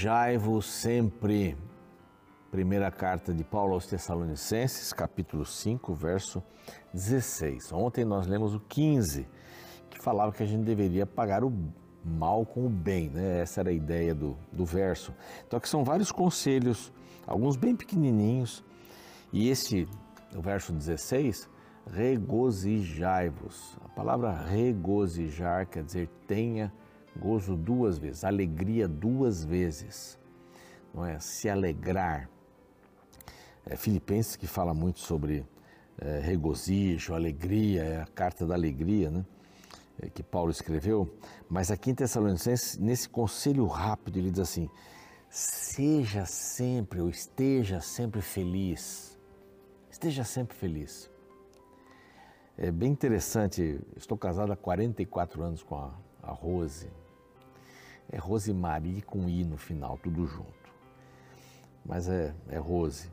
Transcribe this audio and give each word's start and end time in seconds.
Regozijai-vos 0.00 0.64
sempre. 0.64 1.58
Primeira 2.50 2.90
carta 2.90 3.34
de 3.34 3.44
Paulo 3.44 3.74
aos 3.74 3.86
Tessalonicenses, 3.86 4.94
capítulo 4.94 5.44
5, 5.44 5.92
verso 5.92 6.42
16. 6.94 7.70
Ontem 7.72 8.02
nós 8.02 8.26
lemos 8.26 8.54
o 8.54 8.60
15, 8.60 9.28
que 9.90 10.00
falava 10.00 10.32
que 10.32 10.42
a 10.42 10.46
gente 10.46 10.64
deveria 10.64 11.04
pagar 11.04 11.44
o 11.44 11.52
mal 12.02 12.46
com 12.46 12.64
o 12.64 12.70
bem, 12.70 13.10
né? 13.10 13.40
Essa 13.40 13.60
era 13.60 13.68
a 13.68 13.74
ideia 13.74 14.14
do, 14.14 14.38
do 14.50 14.64
verso. 14.64 15.12
Então 15.46 15.58
aqui 15.58 15.68
são 15.68 15.84
vários 15.84 16.10
conselhos, 16.10 16.90
alguns 17.26 17.56
bem 17.56 17.76
pequenininhos, 17.76 18.64
e 19.30 19.50
esse, 19.50 19.86
o 20.34 20.40
verso 20.40 20.72
16, 20.72 21.46
regozijai-vos. 21.92 23.76
A 23.84 23.88
palavra 23.90 24.32
regozijar 24.32 25.66
quer 25.66 25.84
dizer 25.84 26.08
tenha 26.26 26.72
gozo 27.16 27.56
duas 27.56 27.98
vezes, 27.98 28.24
alegria 28.24 28.86
duas 28.86 29.44
vezes, 29.44 30.18
não 30.94 31.04
é? 31.04 31.18
Se 31.18 31.48
alegrar. 31.48 32.28
É, 33.66 33.76
Filipenses 33.76 34.36
que 34.36 34.46
fala 34.46 34.72
muito 34.72 35.00
sobre 35.00 35.46
é, 35.98 36.18
regozijo, 36.20 37.14
alegria, 37.14 37.84
é 37.84 38.00
a 38.02 38.06
carta 38.06 38.46
da 38.46 38.54
alegria, 38.54 39.10
né? 39.10 39.24
É, 40.00 40.08
que 40.08 40.22
Paulo 40.22 40.50
escreveu, 40.50 41.14
mas 41.48 41.70
aqui 41.70 41.90
em 41.90 41.94
Tessalonicenses, 41.94 42.78
nesse 42.78 43.08
conselho 43.08 43.66
rápido, 43.66 44.18
ele 44.18 44.30
diz 44.30 44.40
assim: 44.40 44.70
seja 45.28 46.24
sempre 46.24 47.00
ou 47.00 47.10
esteja 47.10 47.80
sempre 47.80 48.22
feliz. 48.22 49.18
Esteja 49.90 50.24
sempre 50.24 50.56
feliz. 50.56 51.10
É 52.56 52.70
bem 52.70 52.90
interessante, 52.90 53.80
estou 53.96 54.18
casado 54.18 54.52
há 54.52 54.56
44 54.56 55.42
anos 55.42 55.62
com 55.62 55.76
a, 55.76 55.94
a 56.22 56.30
Rose, 56.30 56.90
é 58.12 58.18
Rosemarie 58.18 59.02
com 59.02 59.28
I 59.28 59.44
no 59.44 59.56
final, 59.56 59.96
tudo 59.98 60.26
junto. 60.26 60.70
Mas 61.84 62.08
é, 62.08 62.34
é 62.48 62.58
Rose. 62.58 63.10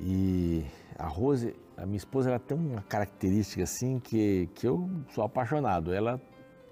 E 0.00 0.64
a 0.98 1.06
Rose, 1.06 1.54
a 1.76 1.84
minha 1.84 1.98
esposa, 1.98 2.30
ela 2.30 2.38
tem 2.38 2.56
uma 2.56 2.82
característica 2.82 3.62
assim 3.62 3.98
que, 3.98 4.48
que 4.54 4.66
eu 4.66 4.88
sou 5.10 5.24
apaixonado. 5.24 5.92
Ela 5.92 6.20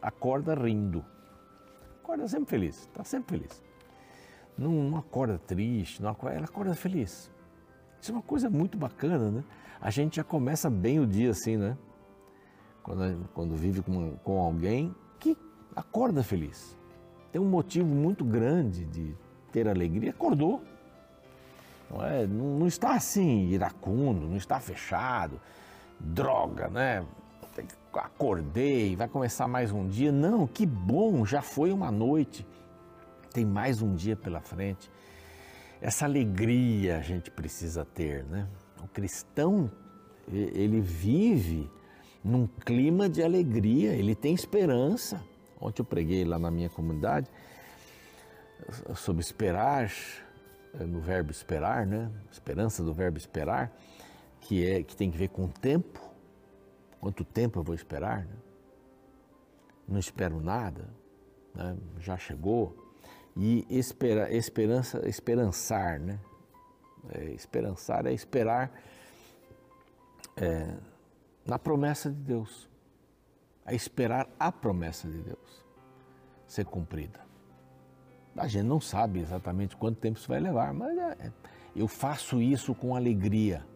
acorda 0.01 0.55
rindo. 0.55 1.05
Acorda 2.03 2.27
sempre 2.27 2.49
feliz, 2.49 2.81
está 2.81 3.05
sempre 3.05 3.39
feliz. 3.39 3.63
Não, 4.57 4.71
não 4.71 4.99
acorda 4.99 5.39
triste, 5.39 6.03
não 6.03 6.11
acorda, 6.11 6.37
ela 6.37 6.47
acorda 6.47 6.75
feliz. 6.75 7.31
Isso 8.01 8.13
é 8.13 8.15
uma 8.15 8.23
coisa 8.23 8.49
muito 8.49 8.79
bacana, 8.79 9.31
né? 9.31 9.45
A 9.81 9.91
gente 9.91 10.17
já 10.17 10.25
começa 10.25 10.71
bem 10.71 10.99
o 11.01 11.07
dia 11.07 11.31
assim, 11.31 11.57
né? 11.57 11.77
Quando, 12.83 13.29
quando 13.35 13.55
vive 13.55 13.83
com, 13.83 14.17
com 14.19 14.41
alguém 14.41 14.95
que 15.19 15.37
acorda 15.75 16.23
feliz 16.23 16.77
tem 17.37 17.41
um 17.43 17.51
motivo 17.51 17.87
muito 17.87 18.25
grande 18.25 18.87
de 18.87 19.15
ter 19.53 19.69
alegria, 19.69 20.09
acordou. 20.09 20.63
Não, 21.91 22.03
é, 22.03 22.27
não, 22.27 22.61
não 22.61 22.67
está 22.67 22.95
assim 22.95 23.51
iracundo, 23.51 24.27
não 24.27 24.39
está 24.39 24.59
fechado, 24.59 25.39
droga, 26.01 26.69
né? 26.69 27.05
Acordei, 27.93 28.97
vai 28.97 29.07
começar 29.07 29.47
mais 29.47 29.71
um 29.71 29.87
dia. 29.87 30.11
Não, 30.11 30.47
que 30.47 30.65
bom, 30.65 31.27
já 31.27 31.43
foi 31.43 31.73
uma 31.73 31.91
noite, 31.91 32.47
tem 33.35 33.45
mais 33.45 33.83
um 33.83 33.95
dia 33.95 34.17
pela 34.17 34.41
frente. 34.41 34.91
Essa 35.79 36.07
alegria 36.07 36.97
a 36.97 37.03
gente 37.03 37.31
precisa 37.31 37.85
ter, 37.85 38.25
né? 38.25 38.49
O 38.83 38.89
cristão, 38.89 39.71
ele 40.33 40.81
vive 40.81 41.71
num 42.25 42.47
clima 42.47 43.11
de 43.11 43.23
alegria, 43.23 43.93
ele 43.93 44.15
tem 44.15 44.33
esperança. 44.33 45.23
Ontem 45.61 45.83
eu 45.83 45.87
preguei 45.87 46.25
lá 46.25 46.39
na 46.39 46.51
minha 46.51 46.69
comunidade 46.69 47.31
sobre 48.95 49.23
esperar, 49.23 49.91
eh, 50.75 50.85
no 50.85 51.01
verbo 51.01 51.31
esperar, 51.31 51.87
né? 51.87 52.11
Esperança 52.31 52.83
do 52.83 52.93
verbo 52.93 53.19
esperar, 53.19 53.73
que 54.41 54.67
é 54.67 54.83
que 54.83 54.95
tem 54.97 55.11
que 55.11 55.17
ver 55.17 55.29
com 55.29 55.45
o 55.45 55.49
tempo. 55.49 56.01
Quanto 57.01 57.25
tempo 57.25 57.59
eu 57.59 57.63
vou 57.63 57.75
esperar? 57.75 58.25
Né? 58.25 58.37
Não 59.87 59.99
espero 59.99 60.41
nada, 60.41 60.89
né? 61.55 61.77
já 62.01 62.17
chegou. 62.17 62.85
E 63.37 63.67
espera, 63.69 64.35
esperança, 64.35 65.07
esperançar, 65.07 66.01
né? 66.01 66.19
É, 67.11 67.25
esperançar 67.33 68.07
é 68.07 68.13
esperar 68.13 68.73
é, 70.37 70.75
na 71.47 71.59
promessa 71.59 72.11
de 72.11 72.17
Deus 72.17 72.69
a 73.67 73.75
esperar 73.75 74.29
a 74.39 74.53
promessa 74.53 75.09
de 75.09 75.19
Deus 75.19 75.67
ser 76.47 76.65
cumprida. 76.65 77.21
A 78.37 78.47
gente 78.47 78.65
não 78.65 78.81
sabe 78.81 79.19
exatamente 79.19 79.77
quanto 79.77 79.99
tempo 79.99 80.19
isso 80.19 80.29
vai 80.29 80.39
levar, 80.39 80.73
mas 80.73 80.97
é, 80.97 81.27
é, 81.27 81.33
eu 81.75 81.89
faço 81.89 82.41
isso 82.41 82.75
com 82.75 82.95
alegria. 82.95 83.67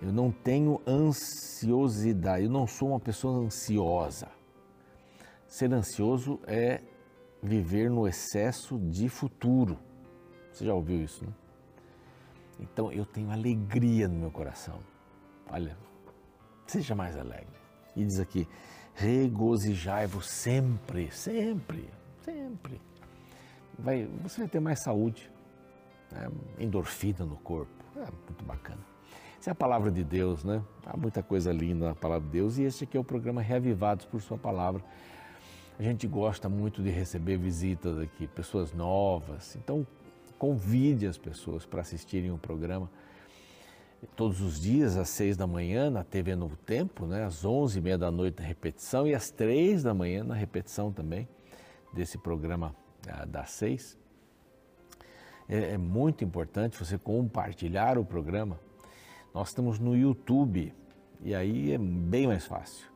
Eu 0.00 0.12
não 0.12 0.32
tenho 0.32 0.80
ansiosidade, 0.86 2.44
eu 2.44 2.50
não 2.50 2.66
sou 2.66 2.88
uma 2.88 3.00
pessoa 3.00 3.38
ansiosa. 3.38 4.28
Ser 5.46 5.72
ansioso 5.72 6.40
é 6.46 6.80
viver 7.42 7.90
no 7.90 8.08
excesso 8.08 8.78
de 8.78 9.08
futuro. 9.08 9.78
Você 10.50 10.64
já 10.64 10.74
ouviu 10.74 11.02
isso, 11.02 11.24
né? 11.24 11.32
Então 12.58 12.90
eu 12.92 13.04
tenho 13.04 13.30
alegria 13.30 14.08
no 14.08 14.14
meu 14.14 14.30
coração. 14.30 14.80
Olha, 15.50 15.76
seja 16.66 16.94
mais 16.94 17.16
alegre. 17.16 17.61
E 17.96 18.04
diz 18.04 18.18
aqui: 18.18 18.48
regozijai-vos 18.94 20.28
sempre, 20.28 21.10
sempre, 21.10 21.88
sempre. 22.24 22.80
Vai, 23.78 24.08
você 24.22 24.40
vai 24.40 24.48
ter 24.48 24.60
mais 24.60 24.80
saúde, 24.80 25.30
né? 26.10 26.28
endorfina 26.58 27.24
no 27.24 27.36
corpo. 27.36 27.72
É 27.96 28.00
muito 28.00 28.44
bacana. 28.44 28.80
Essa 29.38 29.50
é 29.50 29.52
a 29.52 29.56
palavra 29.56 29.90
de 29.90 30.04
Deus, 30.04 30.44
né? 30.44 30.62
Há 30.86 30.96
muita 30.96 31.22
coisa 31.22 31.52
linda 31.52 31.88
na 31.88 31.94
palavra 31.94 32.24
de 32.24 32.32
Deus 32.32 32.58
e 32.58 32.62
este 32.62 32.84
aqui 32.84 32.96
é 32.96 33.00
o 33.00 33.04
programa 33.04 33.42
Reavivados 33.42 34.06
por 34.06 34.20
Sua 34.22 34.38
Palavra. 34.38 34.82
A 35.78 35.82
gente 35.82 36.06
gosta 36.06 36.48
muito 36.48 36.80
de 36.80 36.90
receber 36.90 37.38
visitas 37.38 37.98
aqui, 37.98 38.28
pessoas 38.28 38.72
novas. 38.72 39.56
Então, 39.56 39.84
convide 40.38 41.06
as 41.06 41.18
pessoas 41.18 41.66
para 41.66 41.80
assistirem 41.80 42.30
o 42.30 42.38
programa 42.38 42.88
todos 44.16 44.40
os 44.40 44.60
dias 44.60 44.96
às 44.96 45.08
seis 45.08 45.36
da 45.36 45.46
manhã 45.46 45.90
na 45.90 46.02
TV 46.02 46.34
Novo 46.34 46.56
Tempo, 46.56 47.06
né? 47.06 47.24
às 47.24 47.44
onze 47.44 47.78
e 47.78 47.82
meia 47.82 47.96
da 47.96 48.10
noite 48.10 48.40
na 48.40 48.46
repetição 48.46 49.06
e 49.06 49.14
às 49.14 49.30
três 49.30 49.82
da 49.82 49.94
manhã 49.94 50.24
na 50.24 50.34
repetição 50.34 50.92
também 50.92 51.28
desse 51.92 52.18
programa 52.18 52.74
ah, 53.08 53.24
das 53.24 53.50
seis. 53.50 53.98
É, 55.48 55.72
é 55.72 55.78
muito 55.78 56.24
importante 56.24 56.76
você 56.76 56.98
compartilhar 56.98 57.96
o 57.98 58.04
programa. 58.04 58.58
Nós 59.32 59.48
estamos 59.48 59.78
no 59.78 59.96
YouTube 59.96 60.74
e 61.20 61.34
aí 61.34 61.72
é 61.72 61.78
bem 61.78 62.26
mais 62.26 62.44
fácil. 62.44 62.86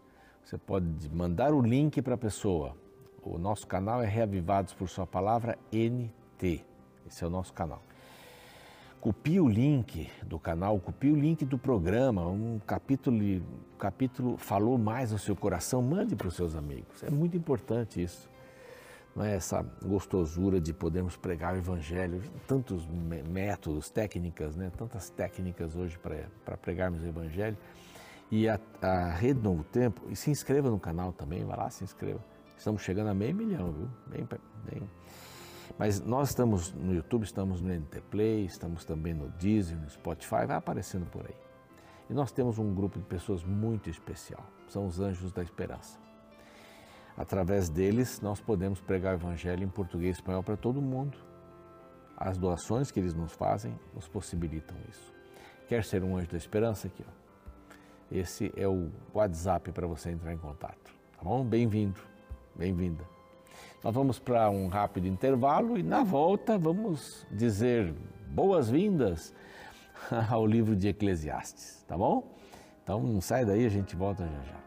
Você 0.45 0.59
pode 0.59 1.09
mandar 1.11 1.53
o 1.55 1.61
link 1.61 2.03
para 2.03 2.15
a 2.15 2.19
pessoa. 2.19 2.77
O 3.23 3.39
nosso 3.39 3.67
canal 3.67 4.03
é 4.03 4.07
Reavivados 4.07 4.73
por 4.75 4.89
Sua 4.89 5.07
Palavra 5.07 5.59
NT. 5.73 6.65
Esse 7.07 7.25
é 7.25 7.27
o 7.27 7.31
nosso 7.31 7.53
canal 7.53 7.83
copie 9.07 9.39
o 9.39 9.49
link 9.49 10.11
do 10.25 10.37
canal, 10.37 10.81
copie 10.81 11.13
o 11.13 11.15
link 11.15 11.45
do 11.45 11.57
programa, 11.57 12.27
um 12.27 12.59
capítulo, 12.67 13.41
capítulo 13.79 14.37
falou 14.37 14.77
mais 14.77 15.13
no 15.13 15.19
seu 15.19 15.37
coração, 15.37 15.81
mande 15.81 16.17
para 16.17 16.27
os 16.27 16.35
seus 16.35 16.57
amigos. 16.57 17.05
É 17.05 17.11
muito 17.11 17.37
importante 17.37 18.03
isso. 18.03 18.29
Não 19.15 19.25
é 19.25 19.37
essa 19.37 19.65
gostosura 19.85 20.61
de 20.61 20.73
podermos 20.73 21.17
pregar 21.17 21.55
o 21.55 21.57
evangelho, 21.57 22.21
tantos 22.49 22.85
métodos, 23.29 23.91
técnicas, 23.91 24.57
né? 24.57 24.73
tantas 24.77 25.09
técnicas 25.09 25.77
hoje 25.77 25.97
para 26.43 26.57
pregarmos 26.57 27.01
o 27.01 27.07
evangelho. 27.07 27.57
E 28.29 28.49
a, 28.49 28.59
a 28.83 29.11
Rede 29.11 29.39
Novo 29.41 29.63
Tempo, 29.63 30.03
e 30.11 30.17
se 30.17 30.33
inscreva 30.33 30.69
no 30.69 30.81
canal 30.81 31.13
também, 31.13 31.45
vai 31.45 31.57
lá, 31.57 31.71
se 31.71 31.85
inscreva. 31.85 32.19
Estamos 32.59 32.83
chegando 32.83 33.07
a 33.07 33.15
meio 33.15 33.37
milhão, 33.37 33.71
viu? 33.71 33.89
Bem, 34.09 34.29
bem 34.69 34.83
mas 35.79 36.01
nós 36.01 36.31
estamos 36.31 36.73
no 36.73 36.95
YouTube, 36.95 37.25
estamos 37.25 37.61
no 37.61 37.73
NT 37.73 38.01
Play, 38.11 38.45
estamos 38.45 38.85
também 38.85 39.15
no 39.15 39.29
Deezer, 39.31 39.79
no 39.79 39.89
Spotify, 39.89 40.47
vai 40.47 40.57
aparecendo 40.57 41.07
por 41.07 41.27
aí. 41.27 41.37
E 42.09 42.15
nós 42.15 42.31
temos 42.31 42.59
um 42.59 42.75
grupo 42.75 42.99
de 42.99 43.05
pessoas 43.05 43.43
muito 43.43 43.91
especial, 43.91 44.45
são 44.69 44.87
os 44.87 45.01
Anjos 45.01 45.33
da 45.33 45.43
Esperança. 45.43 45.99
Através 47.17 47.69
deles, 47.69 48.21
nós 48.21 48.41
podemos 48.41 48.81
pregar 48.81 49.15
o 49.15 49.17
Evangelho 49.17 49.65
em 49.65 49.69
português 49.69 50.17
e 50.17 50.21
espanhol 50.21 50.43
para 50.43 50.57
todo 50.57 50.83
mundo. 50.83 51.17
As 52.17 52.37
doações 52.37 52.91
que 52.91 53.01
eles 53.01 53.15
nos 53.15 53.33
fazem 53.33 53.79
nos 53.95 54.07
possibilitam 54.07 54.77
isso. 54.89 55.13
Quer 55.67 55.83
ser 55.85 56.03
um 56.03 56.17
anjo 56.17 56.31
da 56.31 56.37
esperança? 56.37 56.87
Aqui, 56.87 57.05
ó. 57.07 57.27
Esse 58.11 58.53
é 58.57 58.69
o 58.69 58.91
WhatsApp 59.13 59.73
para 59.73 59.87
você 59.87 60.11
entrar 60.11 60.33
em 60.33 60.39
contato. 60.39 60.95
Tá 61.17 61.25
bom? 61.25 61.45
Bem-vindo, 61.45 62.01
bem-vinda. 62.55 63.16
Nós 63.87 63.95
vamos 63.95 64.19
para 64.19 64.51
um 64.51 64.67
rápido 64.67 65.07
intervalo 65.07 65.79
e 65.79 65.83
na 65.85 66.03
volta 66.03 66.59
vamos 66.59 67.25
dizer 67.31 67.95
boas-vindas 68.27 69.33
ao 70.29 70.45
livro 70.45 70.75
de 70.75 70.89
Eclesiastes, 70.89 71.85
tá 71.87 71.97
bom? 71.97 72.35
Então 72.83 73.01
não 73.01 73.21
sai 73.21 73.45
daí, 73.45 73.65
a 73.65 73.69
gente 73.69 73.95
volta 73.95 74.25
já 74.25 74.43
já. 74.43 74.66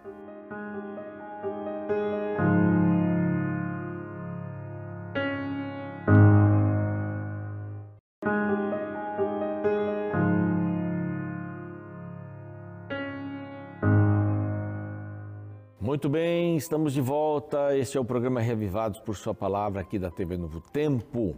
Estamos 16.70 16.94
de 16.94 17.02
volta. 17.02 17.76
Este 17.76 17.98
é 17.98 18.00
o 18.00 18.06
programa 18.06 18.40
Revivados 18.40 19.00
por 19.00 19.16
Sua 19.16 19.34
Palavra 19.34 19.82
aqui 19.82 19.98
da 19.98 20.12
TV 20.12 20.38
Novo 20.38 20.62
Tempo. 20.62 21.36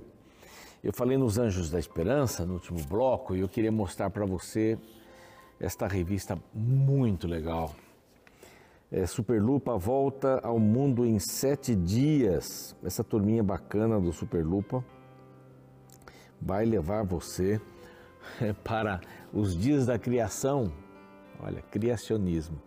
Eu 0.84 0.92
falei 0.92 1.18
nos 1.18 1.38
Anjos 1.38 1.70
da 1.70 1.80
Esperança 1.80 2.46
no 2.46 2.56
último 2.56 2.84
bloco 2.84 3.34
e 3.34 3.40
eu 3.40 3.48
queria 3.48 3.72
mostrar 3.72 4.10
para 4.10 4.26
você 4.26 4.78
esta 5.58 5.88
revista 5.88 6.38
muito 6.54 7.30
legal. 7.30 7.74
É, 8.92 9.08
Superlupa 9.08 9.78
volta 9.78 10.42
ao 10.44 10.60
mundo 10.60 11.06
em 11.06 11.18
sete 11.18 11.74
dias. 11.76 12.76
Essa 12.84 13.02
turminha 13.02 13.42
bacana 13.42 14.02
do 14.02 14.12
Superlupa 14.12 14.84
vai 16.42 16.66
levar 16.66 17.06
você 17.06 17.62
para 18.66 19.00
os 19.32 19.56
dias 19.56 19.86
da 19.86 19.98
criação. 19.98 20.74
Olha, 21.40 21.62
criacionismo. 21.62 22.62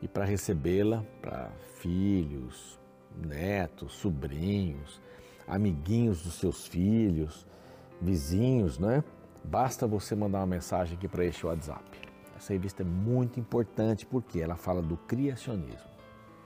E 0.00 0.08
para 0.08 0.24
recebê-la, 0.24 1.04
para 1.20 1.50
filhos, 1.78 2.78
netos, 3.16 3.92
sobrinhos, 3.94 5.00
amiguinhos 5.46 6.22
dos 6.22 6.34
seus 6.34 6.66
filhos, 6.66 7.46
vizinhos, 8.00 8.78
né? 8.78 9.02
Basta 9.42 9.86
você 9.86 10.14
mandar 10.14 10.38
uma 10.40 10.46
mensagem 10.46 10.96
aqui 10.96 11.08
para 11.08 11.24
este 11.24 11.46
WhatsApp. 11.46 11.84
Essa 12.36 12.52
revista 12.52 12.82
é 12.82 12.86
muito 12.86 13.40
importante 13.40 14.06
porque 14.06 14.40
ela 14.40 14.56
fala 14.56 14.80
do 14.80 14.96
criacionismo. 14.96 15.88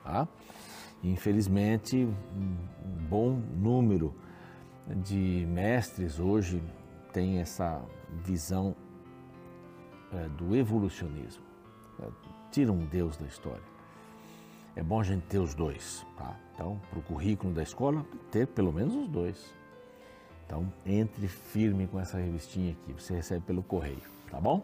Tá? 0.02 0.26
Infelizmente, 1.02 1.96
um 1.96 3.06
bom 3.08 3.31
número 3.31 4.14
de 4.88 5.46
mestres 5.48 6.19
hoje 6.19 6.62
tem 7.12 7.40
essa 7.40 7.82
visão 8.25 8.75
é, 10.12 10.28
do 10.28 10.55
evolucionismo. 10.56 11.42
Tira 12.52 12.70
um 12.70 12.84
Deus 12.84 13.16
da 13.16 13.26
história. 13.26 13.62
É 14.76 14.82
bom 14.82 15.00
a 15.00 15.02
gente 15.02 15.22
ter 15.22 15.38
os 15.38 15.54
dois. 15.54 16.06
Tá? 16.19 16.38
Então, 16.54 16.78
para 16.90 16.99
o 16.99 17.02
currículo 17.02 17.52
da 17.52 17.62
escola, 17.62 18.04
ter 18.31 18.46
pelo 18.46 18.70
menos 18.70 18.94
os 18.94 19.08
dois. 19.08 19.54
Então, 20.46 20.70
entre 20.84 21.26
firme 21.26 21.87
com 21.87 21.99
essa 21.99 22.19
revistinha 22.19 22.72
aqui, 22.72 22.93
você 22.93 23.14
recebe 23.14 23.43
pelo 23.46 23.62
correio, 23.62 24.02
tá 24.31 24.38
bom? 24.38 24.62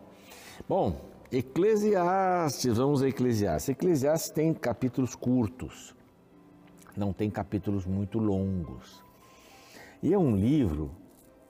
Bom, 0.68 1.00
Eclesiastes, 1.32 2.76
vamos 2.76 3.02
a 3.02 3.08
Eclesiastes. 3.08 3.70
Eclesiastes 3.70 4.30
tem 4.30 4.52
capítulos 4.52 5.14
curtos, 5.14 5.94
não 6.94 7.10
tem 7.14 7.30
capítulos 7.30 7.86
muito 7.86 8.18
longos. 8.18 9.02
E 10.02 10.12
é 10.12 10.18
um 10.18 10.36
livro 10.36 10.90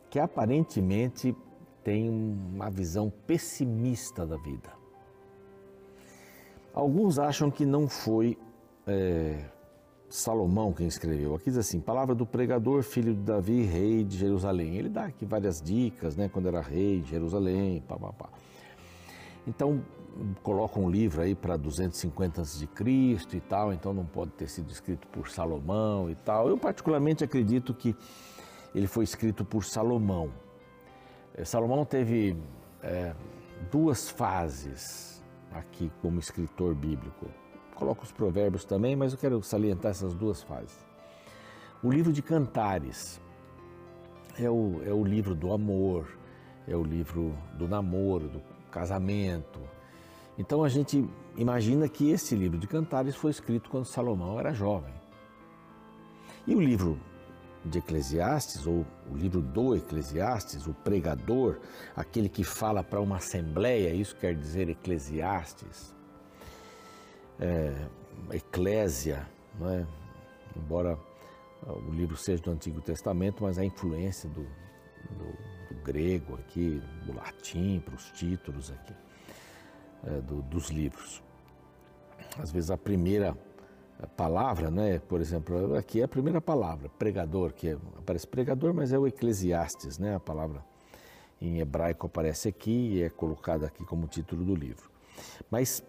que 0.09 0.21
aparentemente 0.21 1.35
tem 1.83 2.09
uma 2.09 2.71
visão 2.71 3.11
pessimista 3.27 4.25
da 4.25 4.37
vida. 4.37 4.78
Alguns 6.73 7.19
acham 7.19 7.51
que 7.51 7.65
não 7.65 7.89
foi 7.89 8.39
é, 8.87 9.45
Salomão 10.09 10.73
quem 10.73 10.87
escreveu. 10.87 11.35
Aqui 11.35 11.47
diz 11.47 11.59
assim: 11.59 11.81
palavra 11.81 12.15
do 12.15 12.25
pregador, 12.25 12.83
filho 12.83 13.15
de 13.15 13.21
Davi, 13.21 13.63
rei 13.63 14.05
de 14.05 14.17
Jerusalém. 14.17 14.77
Ele 14.77 14.89
dá 14.89 15.05
aqui 15.05 15.27
várias 15.27 15.61
dicas, 15.61 16.17
né? 16.17 16.29
Quando 16.29 16.49
era 16.49 16.61
rei 16.61 17.01
de 17.01 17.11
Jerusalém, 17.11 17.83
pá, 17.87 17.97
pá, 17.97 18.13
pá. 18.13 18.29
Então, 19.47 19.83
coloca 20.43 20.79
um 20.79 20.91
livro 20.91 21.23
aí 21.23 21.35
para 21.35 21.57
250 21.57 22.43
a.C. 22.43 22.69
e 22.87 23.41
tal, 23.41 23.73
então 23.73 23.93
não 23.93 24.05
pode 24.05 24.33
ter 24.33 24.49
sido 24.49 24.71
escrito 24.71 25.07
por 25.09 25.29
Salomão 25.29 26.11
e 26.11 26.15
tal. 26.15 26.49
Eu, 26.49 26.59
particularmente, 26.59 27.25
acredito 27.25 27.75
que 27.75 27.95
ele 28.75 28.87
foi 28.87 29.05
escrito 29.05 29.45
por 29.45 29.65
Salomão. 29.65 30.31
É, 31.35 31.45
Salomão 31.45 31.85
teve 31.85 32.37
é, 32.83 33.15
duas 33.71 34.09
fases 34.11 35.18
aqui 35.53 35.91
como 36.01 36.19
escritor 36.19 36.75
bíblico 36.75 37.27
coloco 37.79 38.05
os 38.05 38.11
provérbios 38.11 38.65
também, 38.65 38.97
mas 38.97 39.13
eu 39.13 39.19
quero 39.19 39.41
salientar 39.43 39.93
essas 39.93 40.13
duas 40.13 40.43
fases. 40.43 40.77
O 41.83 41.91
livro 41.91 42.13
de 42.13 42.21
Cantares 42.21 43.21
é 44.37 44.51
o, 44.51 44.83
é 44.85 44.93
o 44.93 45.05
livro 45.05 45.35
do 45.35 45.53
amor, 45.53 46.09
é 46.67 46.75
o 46.75 46.83
livro 46.83 47.33
do 47.55 47.69
namoro, 47.69 48.29
do 48.29 48.43
casamento. 48.71 49.61
Então 50.37 50.65
a 50.65 50.69
gente 50.69 51.09
imagina 51.37 51.89
que 51.89 52.11
esse 52.11 52.35
livro 52.35 52.59
de 52.59 52.67
Cantares 52.67 53.15
foi 53.15 53.31
escrito 53.31 53.71
quando 53.71 53.85
Salomão 53.85 54.41
era 54.41 54.53
jovem. 54.53 54.93
E 56.47 56.55
o 56.55 56.61
livro 56.61 56.99
de 57.69 57.79
Eclesiastes, 57.79 58.67
ou 58.67 58.85
o 59.11 59.17
livro 59.17 59.41
do 59.41 59.77
Eclesiastes, 59.77 60.67
o 60.67 60.75
pregador, 60.75 61.59
aquele 61.95 62.29
que 62.29 62.43
fala 62.43 62.83
para 62.83 63.01
uma 63.01 63.17
assembleia, 63.17 63.93
isso 63.93 64.17
quer 64.17 64.35
dizer 64.35 64.69
Eclesiastes, 64.69 65.95
é, 67.41 67.73
eclésia, 68.33 69.29
é? 69.63 69.87
embora 70.57 70.99
o 71.67 71.91
livro 71.91 72.17
seja 72.17 72.43
do 72.43 72.51
Antigo 72.51 72.81
Testamento, 72.81 73.43
mas 73.43 73.59
a 73.59 73.65
influência 73.65 74.29
do, 74.29 74.43
do, 74.43 75.75
do 75.75 75.83
grego 75.83 76.35
aqui, 76.35 76.83
do 77.05 77.15
latim, 77.15 77.81
para 77.85 77.95
os 77.95 78.11
títulos 78.13 78.71
aqui, 78.71 78.95
é, 80.07 80.21
do, 80.21 80.43
dos 80.43 80.71
livros. 80.71 81.23
Às 82.39 82.51
vezes 82.51 82.71
a 82.71 82.77
primeira 82.77 83.37
palavra, 84.07 84.71
né, 84.71 85.01
por 85.01 85.21
exemplo, 85.21 85.75
aqui 85.77 86.01
é 86.01 86.05
a 86.05 86.09
primeira 86.09 86.41
palavra, 86.41 86.89
pregador, 86.99 87.53
que 87.53 87.71
é, 87.71 87.77
aparece 87.99 88.27
pregador, 88.27 88.73
mas 88.73 88.93
é 88.93 88.99
o 88.99 89.07
Eclesiastes, 89.07 89.99
né, 89.99 90.15
a 90.15 90.21
palavra 90.21 90.65
em 91.41 91.59
hebraico 91.59 92.07
aparece 92.07 92.49
aqui 92.49 92.95
e 92.95 93.03
é 93.03 93.11
colocada 93.11 93.67
aqui 93.67 93.85
como 93.85 94.07
título 94.07 94.45
do 94.45 94.55
livro. 94.55 94.91
Mas 95.51 95.83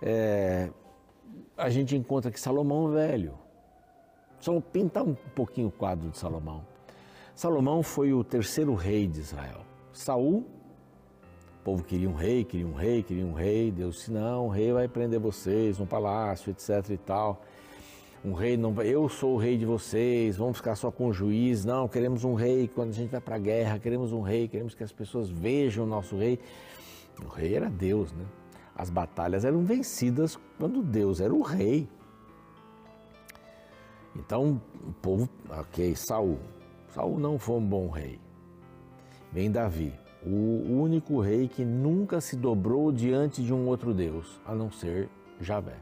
é, 0.00 0.70
a 1.56 1.68
gente 1.68 1.96
encontra 1.96 2.30
que 2.30 2.40
Salomão 2.40 2.90
é 2.92 3.06
velho. 3.06 3.34
Só 4.40 4.58
pintar 4.60 5.02
um 5.02 5.14
pouquinho 5.14 5.68
o 5.68 5.72
quadro 5.72 6.08
de 6.10 6.16
Salomão. 6.16 6.64
Salomão 7.34 7.82
foi 7.82 8.12
o 8.12 8.22
terceiro 8.22 8.74
rei 8.74 9.06
de 9.06 9.20
Israel. 9.20 9.60
Saul, 9.92 10.46
povo 11.68 11.84
queria 11.84 12.08
um 12.08 12.14
rei, 12.14 12.44
queria 12.44 12.66
um 12.66 12.72
rei, 12.72 13.02
queria 13.02 13.26
um 13.26 13.34
rei. 13.34 13.70
Deus 13.70 13.96
disse: 13.96 14.10
não, 14.10 14.46
o 14.46 14.48
rei 14.48 14.72
vai 14.72 14.88
prender 14.88 15.20
vocês 15.20 15.78
no 15.78 15.86
palácio, 15.86 16.50
etc. 16.50 16.88
e 16.88 16.96
tal. 16.96 17.42
Um 18.24 18.32
rei 18.32 18.56
não 18.56 18.74
eu 18.82 19.06
sou 19.08 19.34
o 19.34 19.36
rei 19.36 19.58
de 19.58 19.66
vocês, 19.66 20.38
vamos 20.38 20.56
ficar 20.56 20.76
só 20.76 20.90
com 20.90 21.08
o 21.08 21.12
juiz. 21.12 21.66
Não, 21.66 21.86
queremos 21.86 22.24
um 22.24 22.32
rei 22.32 22.68
quando 22.68 22.88
a 22.88 22.92
gente 22.92 23.10
vai 23.10 23.20
para 23.20 23.36
a 23.36 23.38
guerra, 23.38 23.78
queremos 23.78 24.12
um 24.12 24.22
rei, 24.22 24.48
queremos 24.48 24.74
que 24.74 24.82
as 24.82 24.92
pessoas 24.92 25.28
vejam 25.28 25.84
o 25.84 25.86
nosso 25.86 26.16
rei. 26.16 26.38
O 27.22 27.28
rei 27.28 27.54
era 27.54 27.68
Deus, 27.68 28.12
né? 28.12 28.24
As 28.74 28.88
batalhas 28.88 29.44
eram 29.44 29.62
vencidas 29.62 30.38
quando 30.58 30.82
Deus 30.82 31.20
era 31.20 31.34
o 31.34 31.42
rei. 31.42 31.86
Então, 34.16 34.60
o 34.86 34.92
povo, 34.94 35.28
ok, 35.50 35.94
Saul. 35.94 36.38
Saul 36.94 37.18
não 37.18 37.38
foi 37.38 37.56
um 37.56 37.66
bom 37.66 37.90
rei. 37.90 38.18
Vem 39.30 39.50
Davi, 39.50 39.92
o 40.24 40.80
único 40.82 41.20
rei 41.20 41.48
que 41.48 41.64
nunca 41.64 42.20
se 42.20 42.36
dobrou 42.36 42.90
diante 42.90 43.42
de 43.42 43.52
um 43.52 43.66
outro 43.66 43.94
Deus, 43.94 44.40
a 44.44 44.54
não 44.54 44.70
ser 44.70 45.08
Javé. 45.40 45.76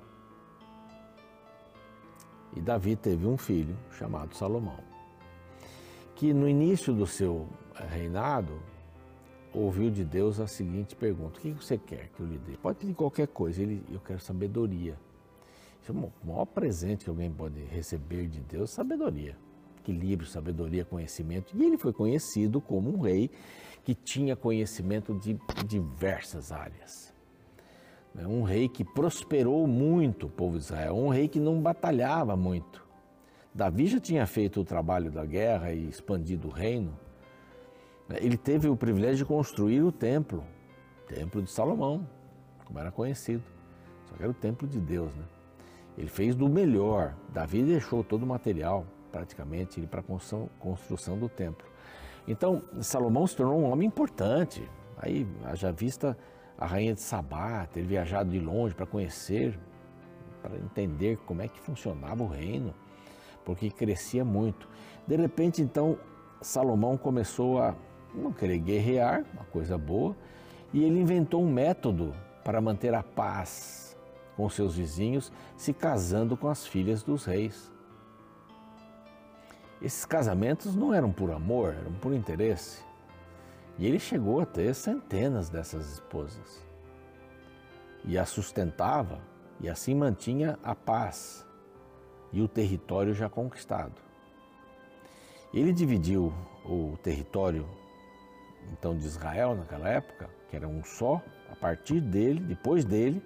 E 2.55 2.61
Davi 2.61 2.97
teve 2.97 3.27
um 3.27 3.37
filho 3.37 3.77
chamado 3.93 4.35
Salomão, 4.35 4.79
que 6.15 6.33
no 6.33 6.49
início 6.49 6.93
do 6.93 7.07
seu 7.07 7.47
reinado 7.91 8.61
ouviu 9.53 9.91
de 9.91 10.05
Deus 10.05 10.41
a 10.41 10.47
seguinte 10.47 10.95
pergunta: 10.95 11.39
O 11.39 11.43
que 11.43 11.53
você 11.53 11.77
quer 11.79 12.09
que 12.09 12.21
eu 12.21 12.27
lhe 12.27 12.39
dê? 12.39 12.57
Pode 12.57 12.79
pedir 12.79 12.95
qualquer 12.95 13.29
coisa, 13.29 13.63
ele, 13.63 13.83
eu 13.91 14.01
quero 14.01 14.21
sabedoria. 14.21 14.99
É 15.89 15.93
o 15.93 16.27
maior 16.27 16.47
presente 16.47 17.05
que 17.05 17.11
alguém 17.11 17.31
pode 17.31 17.61
receber 17.65 18.27
de 18.27 18.41
Deus: 18.41 18.71
sabedoria. 18.71 19.37
Equilíbrio, 19.87 20.29
sabedoria, 20.29 20.85
conhecimento. 20.85 21.57
E 21.57 21.65
ele 21.65 21.79
foi 21.79 21.93
conhecido 21.93 22.61
como 22.61 22.93
um 22.93 23.01
rei 23.01 23.31
que 23.85 23.95
tinha 23.95 24.35
conhecimento 24.35 25.15
de 25.15 25.39
diversas 25.65 26.51
áreas. 26.51 27.15
Né? 28.13 28.27
Um 28.27 28.43
rei 28.43 28.69
que 28.69 28.85
prosperou 28.85 29.65
muito 29.69 30.27
o 30.27 30.31
povo 30.31 30.59
de 30.59 30.65
Israel, 30.65 30.97
um 30.97 31.09
rei 31.09 31.29
que 31.29 31.39
não 31.39 31.61
batalhava 31.63 32.37
muito. 32.37 32.85
Davi 33.55 33.87
já 33.87 34.01
tinha 34.01 34.27
feito 34.27 34.61
o 34.61 34.65
trabalho 34.65 35.11
da 35.11 35.25
guerra 35.25 35.73
e 35.73 35.89
expandido 35.89 36.49
o 36.49 36.51
reino, 36.51 36.99
ele 38.15 38.37
teve 38.37 38.69
o 38.69 38.77
privilégio 38.77 39.19
de 39.19 39.25
construir 39.25 39.83
o 39.83 39.93
templo, 39.93 40.45
o 41.05 41.15
templo 41.15 41.43
de 41.43 41.51
Salomão, 41.51 42.07
como 42.65 42.79
era 42.79 42.91
conhecido. 42.91 43.43
Só 44.07 44.17
que 44.17 44.23
era 44.23 44.31
o 44.31 44.35
templo 44.35 44.67
de 44.67 44.81
Deus, 44.81 45.15
né? 45.15 45.25
Ele 45.99 46.09
fez 46.09 46.35
do 46.35 46.49
melhor. 46.49 47.17
Davi 47.33 47.63
deixou 47.63 48.05
todo 48.05 48.23
o 48.23 48.27
material, 48.27 48.87
praticamente, 49.17 49.81
para 49.87 50.01
a 50.01 50.03
construção, 50.03 50.51
construção 50.59 51.19
do 51.19 51.27
templo. 51.27 51.67
Então, 52.29 52.63
Salomão 52.83 53.27
se 53.27 53.35
tornou 53.35 53.59
um 53.59 53.71
homem 53.71 53.89
importante. 53.89 54.69
Aí, 54.99 55.27
já 55.55 55.71
vista 55.71 56.17
a 56.59 56.67
rainha 56.67 56.93
de 56.93 57.01
Sabá, 57.01 57.67
ter 57.67 57.83
viajado 57.83 58.31
de 58.31 58.39
longe 58.39 58.75
para 58.75 58.85
conhecer, 58.85 59.59
para 60.43 60.55
entender 60.57 61.17
como 61.25 61.41
é 61.41 61.49
que 61.49 61.59
funcionava 61.59 62.23
o 62.23 62.27
reino, 62.27 62.75
porque 63.43 63.71
crescia 63.71 64.23
muito. 64.23 64.69
De 65.07 65.17
repente, 65.17 65.63
então, 65.63 65.99
Salomão 66.43 66.99
começou 66.99 67.59
a 67.59 67.75
não 68.15 68.33
querer 68.33 68.59
guerrear, 68.59 69.25
uma 69.33 69.45
coisa 69.45 69.79
boa, 69.79 70.15
e 70.75 70.85
ele 70.85 71.01
inventou 71.01 71.43
um 71.43 71.51
método 71.51 72.15
para 72.45 72.61
manter 72.61 72.93
a 72.95 73.03
paz 73.03 73.97
com 74.37 74.47
seus 74.51 74.77
vizinhos, 74.77 75.33
se 75.57 75.73
casando 75.73 76.37
com 76.37 76.49
as 76.49 76.67
filhas 76.67 77.03
dos 77.03 77.25
reis. 77.25 77.76
Esses 79.81 80.05
casamentos 80.05 80.75
não 80.75 80.93
eram 80.95 81.13
por 81.13 81.31
amor, 81.31 81.75
eram 81.75 81.93
por 81.95 82.15
interesse. 82.15 82.83
E 83.79 83.87
ele 83.87 83.99
chegou 83.99 84.41
a 84.41 84.47
ter 84.47 84.75
centenas 84.75 85.51
dessas 85.51 85.93
esposas. 85.93 86.65
E 88.05 88.17
as 88.17 88.29
sustentava 88.29 89.21
e 89.61 89.69
assim 89.69 89.95
mantinha 89.95 90.59
a 90.63 90.75
paz 90.75 91.45
e 92.33 92.41
o 92.41 92.49
território 92.49 93.15
já 93.15 93.29
conquistado. 93.29 93.95
Ele 95.53 95.73
dividiu 95.73 96.33
o 96.65 96.97
território 97.03 97.67
então 98.73 98.97
de 98.97 99.07
Israel 99.07 99.55
naquela 99.55 99.89
época, 99.89 100.29
que 100.49 100.57
era 100.57 100.67
um 100.67 100.83
só, 100.83 101.23
a 101.51 101.57
partir 101.57 102.01
dele, 102.01 102.41
depois 102.41 102.85
dele, 102.85 103.23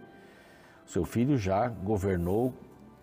seu 0.87 1.05
filho 1.05 1.39
já 1.39 1.69
governou 1.69 2.53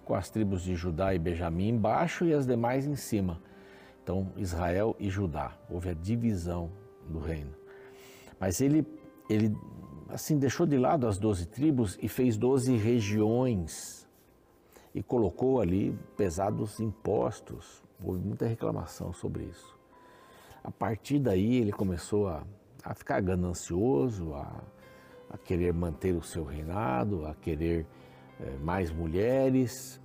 com 0.08 0.16
as 0.16 0.30
tribos 0.30 0.64
de 0.64 0.74
Judá 0.74 1.14
e 1.14 1.20
Benjamim 1.20 1.68
embaixo 1.68 2.26
e 2.26 2.34
as 2.34 2.48
demais 2.48 2.88
em 2.88 2.96
cima. 2.96 3.42
Então, 4.02 4.32
Israel 4.38 4.96
e 4.98 5.10
Judá, 5.10 5.58
houve 5.70 5.90
a 5.90 5.94
divisão 5.94 6.72
do 7.10 7.20
reino. 7.20 7.54
Mas 8.40 8.62
ele, 8.62 8.88
ele 9.30 9.54
assim, 10.08 10.40
deixou 10.40 10.66
de 10.66 10.78
lado 10.78 11.06
as 11.08 11.18
doze 11.18 11.46
tribos 11.46 12.00
e 12.02 12.08
fez 12.08 12.38
doze 12.38 12.78
regiões 12.78 14.08
e 14.96 15.04
colocou 15.04 15.60
ali 15.60 15.94
pesados 16.16 16.80
impostos. 16.80 17.84
Houve 18.02 18.22
muita 18.22 18.48
reclamação 18.48 19.12
sobre 19.12 19.44
isso. 19.44 19.78
A 20.64 20.72
partir 20.72 21.20
daí 21.20 21.58
ele 21.58 21.74
começou 21.74 22.30
a, 22.30 22.44
a 22.82 22.94
ficar 22.94 23.20
ganancioso, 23.22 24.34
a, 24.34 24.64
a 25.32 25.38
querer 25.38 25.74
manter 25.74 26.16
o 26.16 26.24
seu 26.24 26.46
reinado, 26.46 27.26
a 27.26 27.36
querer 27.36 27.86
mais 28.62 28.92
mulheres. 28.92 30.02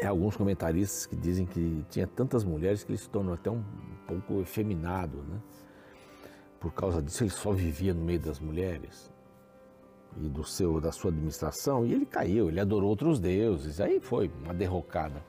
É, 0.00 0.06
alguns 0.06 0.36
comentaristas 0.36 1.06
que 1.06 1.14
dizem 1.14 1.44
que 1.44 1.84
tinha 1.90 2.06
tantas 2.06 2.44
mulheres 2.44 2.82
que 2.82 2.92
ele 2.92 2.98
se 2.98 3.08
tornou 3.10 3.34
até 3.34 3.50
um, 3.50 3.58
um 3.58 4.06
pouco 4.06 4.40
efeminado, 4.40 5.18
né? 5.24 5.38
Por 6.58 6.72
causa 6.72 7.02
disso 7.02 7.24
ele 7.24 7.30
só 7.30 7.52
vivia 7.52 7.92
no 7.92 8.04
meio 8.04 8.20
das 8.20 8.40
mulheres 8.40 9.12
e 10.16 10.28
do 10.28 10.44
seu 10.44 10.80
da 10.80 10.92
sua 10.92 11.10
administração 11.10 11.84
e 11.84 11.92
ele 11.92 12.06
caiu, 12.06 12.48
ele 12.48 12.60
adorou 12.60 12.90
outros 12.90 13.18
deuses, 13.18 13.80
aí 13.80 14.00
foi 14.00 14.30
uma 14.44 14.54
derrocada. 14.54 15.22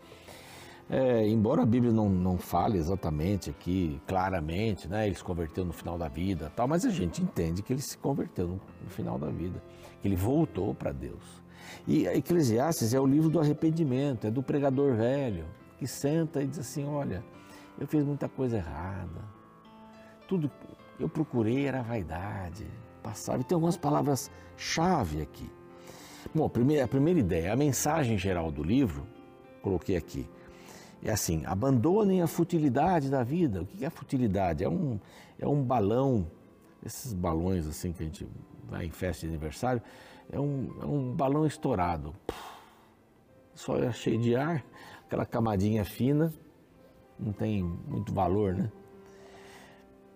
É, 0.89 1.27
embora 1.27 1.63
a 1.63 1.65
Bíblia 1.65 1.91
não, 1.91 2.09
não 2.09 2.37
fale 2.37 2.77
exatamente 2.77 3.49
aqui, 3.49 4.01
claramente, 4.05 4.87
né, 4.87 5.07
ele 5.07 5.15
se 5.15 5.23
converteu 5.23 5.63
no 5.63 5.73
final 5.73 5.97
da 5.97 6.07
vida, 6.07 6.51
tal, 6.55 6.67
mas 6.67 6.85
a 6.85 6.89
gente 6.89 7.21
entende 7.21 7.63
que 7.63 7.71
ele 7.71 7.81
se 7.81 7.97
converteu 7.97 8.47
no, 8.47 8.61
no 8.83 8.89
final 8.89 9.17
da 9.17 9.29
vida, 9.29 9.63
que 10.01 10.07
ele 10.07 10.15
voltou 10.15 10.75
para 10.75 10.91
Deus. 10.91 11.42
E 11.87 12.05
Eclesiastes 12.07 12.93
é 12.93 12.99
o 12.99 13.05
livro 13.05 13.29
do 13.29 13.39
arrependimento, 13.39 14.27
é 14.27 14.31
do 14.31 14.41
pregador 14.41 14.95
velho, 14.95 15.45
que 15.77 15.87
senta 15.87 16.41
e 16.41 16.47
diz 16.47 16.59
assim: 16.59 16.85
Olha, 16.85 17.23
eu 17.79 17.87
fiz 17.87 18.03
muita 18.03 18.29
coisa 18.29 18.57
errada, 18.57 19.21
tudo 20.27 20.49
eu 20.99 21.09
procurei 21.09 21.65
era 21.65 21.81
vaidade, 21.81 22.65
passava. 23.01 23.41
E 23.41 23.43
tem 23.43 23.55
algumas 23.55 23.77
palavras-chave 23.77 25.21
aqui. 25.21 25.49
Bom, 26.33 26.45
a 26.45 26.49
primeira, 26.49 26.85
a 26.85 26.87
primeira 26.87 27.19
ideia, 27.19 27.51
a 27.51 27.55
mensagem 27.55 28.17
geral 28.17 28.51
do 28.51 28.63
livro, 28.63 29.05
coloquei 29.61 29.97
aqui 29.97 30.29
é 31.03 31.11
assim: 31.11 31.43
abandonem 31.45 32.21
a 32.21 32.27
futilidade 32.27 33.09
da 33.09 33.23
vida. 33.23 33.61
O 33.61 33.65
que 33.65 33.85
é 33.85 33.89
futilidade? 33.89 34.63
É 34.63 34.69
um, 34.69 34.99
é 35.37 35.47
um 35.47 35.61
balão, 35.61 36.27
esses 36.85 37.13
balões 37.13 37.67
assim 37.67 37.91
que 37.91 38.03
a 38.03 38.05
gente 38.05 38.27
vai 38.67 38.85
em 38.85 38.91
festa 38.91 39.21
de 39.21 39.27
aniversário, 39.27 39.81
é 40.31 40.39
um, 40.39 40.69
é 40.81 40.85
um 40.85 41.13
balão 41.13 41.45
estourado. 41.45 42.13
Só 43.53 43.77
é 43.77 43.91
cheio 43.91 44.19
de 44.19 44.35
ar, 44.35 44.63
aquela 45.05 45.25
camadinha 45.25 45.85
fina, 45.85 46.33
não 47.19 47.31
tem 47.31 47.63
muito 47.63 48.13
valor, 48.13 48.55
né? 48.55 48.71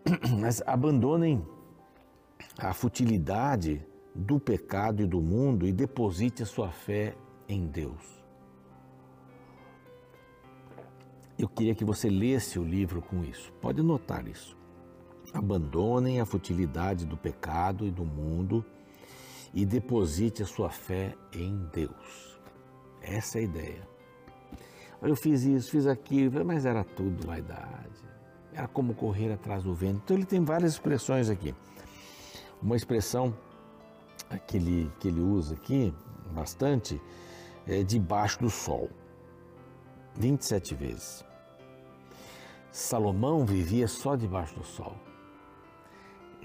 Mas 0.40 0.62
abandonem 0.66 1.46
a 2.58 2.74
futilidade 2.74 3.86
do 4.16 4.40
pecado 4.40 5.04
e 5.04 5.06
do 5.06 5.22
mundo 5.22 5.68
e 5.68 5.72
deposite 5.72 6.42
a 6.42 6.46
sua 6.46 6.72
fé 6.72 7.16
em 7.48 7.68
Deus. 7.68 8.18
Eu 11.38 11.48
queria 11.48 11.76
que 11.76 11.86
você 11.86 12.10
lesse 12.10 12.58
o 12.58 12.64
livro 12.64 13.00
com 13.00 13.24
isso. 13.24 13.54
Pode 13.62 13.84
notar 13.84 14.28
isso. 14.28 14.58
Abandonem 15.32 16.20
a 16.20 16.26
futilidade 16.26 17.06
do 17.06 17.16
pecado 17.16 17.86
e 17.86 17.92
do 17.92 18.04
mundo 18.04 18.66
e 19.54 19.66
deposite 19.66 20.44
a 20.44 20.46
sua 20.46 20.70
fé 20.70 21.16
em 21.34 21.68
Deus. 21.74 22.40
Essa 23.02 23.40
é 23.40 23.42
a 23.42 23.44
ideia. 23.44 23.88
Eu 25.02 25.16
fiz 25.16 25.44
isso, 25.44 25.72
fiz 25.72 25.86
aquilo, 25.86 26.44
mas 26.44 26.66
era 26.66 26.84
tudo 26.84 27.26
vaidade. 27.26 28.04
Era 28.54 28.68
como 28.68 28.96
correr 28.96 29.32
atrás 29.32 29.64
do 29.64 29.74
vento. 29.74 30.02
Então 30.04 30.18
ele 30.18 30.26
tem 30.26 30.44
várias 30.44 30.74
expressões 30.74 31.30
aqui. 31.30 31.54
Uma 32.62 32.76
expressão 32.76 33.36
que 34.48 34.58
ele, 34.58 34.92
que 35.00 35.08
ele 35.08 35.22
usa 35.22 35.54
aqui 35.54 35.94
bastante 36.32 37.00
é 37.68 37.84
debaixo 37.84 38.40
do 38.40 38.50
sol. 38.50 38.90
27 40.16 40.74
vezes. 40.74 41.24
Salomão 42.72 43.46
vivia 43.46 43.88
só 43.88 44.16
debaixo 44.16 44.56
do 44.56 44.64
sol. 44.64 44.96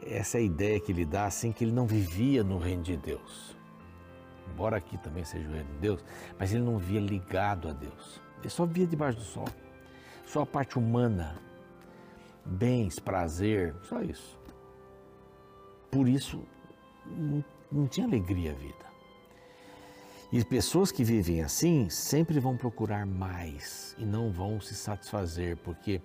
Essa 0.05 0.39
é 0.39 0.41
a 0.41 0.45
ideia 0.45 0.81
que 0.81 0.93
ele 0.93 1.05
dá, 1.05 1.27
assim, 1.27 1.53
que 1.53 1.65
ele 1.65 1.73
não 1.73 1.87
vivia 1.87 2.43
no 2.43 2.59
reino 2.59 2.83
de 2.83 2.97
Deus. 2.97 3.57
Embora 4.53 4.77
aqui 4.77 4.99
também 4.99 5.25
seja 5.25 5.49
o 5.49 5.53
reino 5.53 5.73
de 5.75 5.79
Deus, 5.79 6.05
mas 6.39 6.53
ele 6.53 6.63
não 6.63 6.79
via 6.79 7.01
ligado 7.01 7.69
a 7.69 7.73
Deus. 7.73 8.21
Ele 8.41 8.51
só 8.51 8.67
via 8.67 8.87
debaixo 8.87 9.19
do 9.19 9.25
sol. 9.25 9.49
Só 10.27 10.43
a 10.43 10.47
parte 10.47 10.79
humana, 10.79 11.37
bens, 12.45 12.99
prazer, 12.99 13.75
só 13.83 14.03
isso. 14.03 14.39
Por 15.91 16.09
isso, 16.09 16.43
não, 17.07 17.45
não 17.71 17.87
tinha 17.87 18.07
alegria 18.07 18.53
a 18.53 18.55
vida. 18.55 18.93
E 20.33 20.43
pessoas 20.43 20.91
que 20.91 21.05
vivem 21.05 21.43
assim 21.43 21.91
sempre 21.91 22.41
vão 22.41 22.57
procurar 22.57 23.05
mais 23.05 23.95
e 23.99 24.05
não 24.07 24.33
vão 24.33 24.59
se 24.61 24.75
satisfazer, 24.75 25.59
porque 25.59 26.01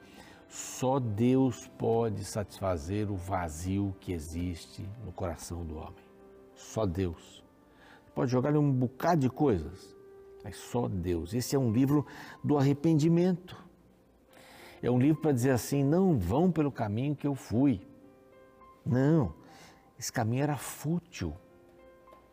só 0.48 1.00
Deus 1.00 1.68
pode 1.78 2.24
satisfazer 2.24 3.12
o 3.12 3.16
vazio 3.16 3.96
que 4.00 4.12
existe 4.12 4.88
no 5.06 5.12
coração 5.12 5.66
do 5.66 5.78
homem. 5.78 6.06
Só 6.56 6.86
Deus. 6.86 7.44
Pode 8.16 8.32
jogar 8.32 8.56
um 8.56 8.72
bocado 8.72 9.22
de 9.22 9.30
coisas, 9.30 9.96
mas 10.44 10.56
só 10.58 10.88
Deus. 10.88 11.34
Esse 11.34 11.56
é 11.56 11.60
um 11.60 11.72
livro 11.72 12.06
do 12.44 12.58
arrependimento. 12.58 13.56
É 14.82 14.90
um 14.90 14.98
livro 14.98 15.22
para 15.22 15.32
dizer 15.32 15.52
assim: 15.52 15.84
não 15.84 16.18
vão 16.18 16.52
pelo 16.52 16.72
caminho 16.72 17.16
que 17.16 17.28
eu 17.28 17.36
fui. 17.36 17.82
Não, 18.86 19.34
esse 20.00 20.12
caminho 20.12 20.44
era 20.44 20.56
fútil 20.56 21.34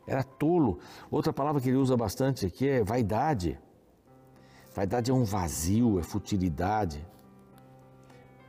era 0.07 0.23
tolo. 0.23 0.79
Outra 1.11 1.33
palavra 1.33 1.61
que 1.61 1.69
ele 1.69 1.77
usa 1.77 1.97
bastante 1.97 2.47
aqui 2.47 2.69
é 2.69 2.85
vaidade. 2.85 3.59
Vaidade 4.75 5.11
é 5.11 5.15
um 5.15 5.25
vazio, 5.25 5.99
é 5.99 6.03
futilidade. 6.03 7.07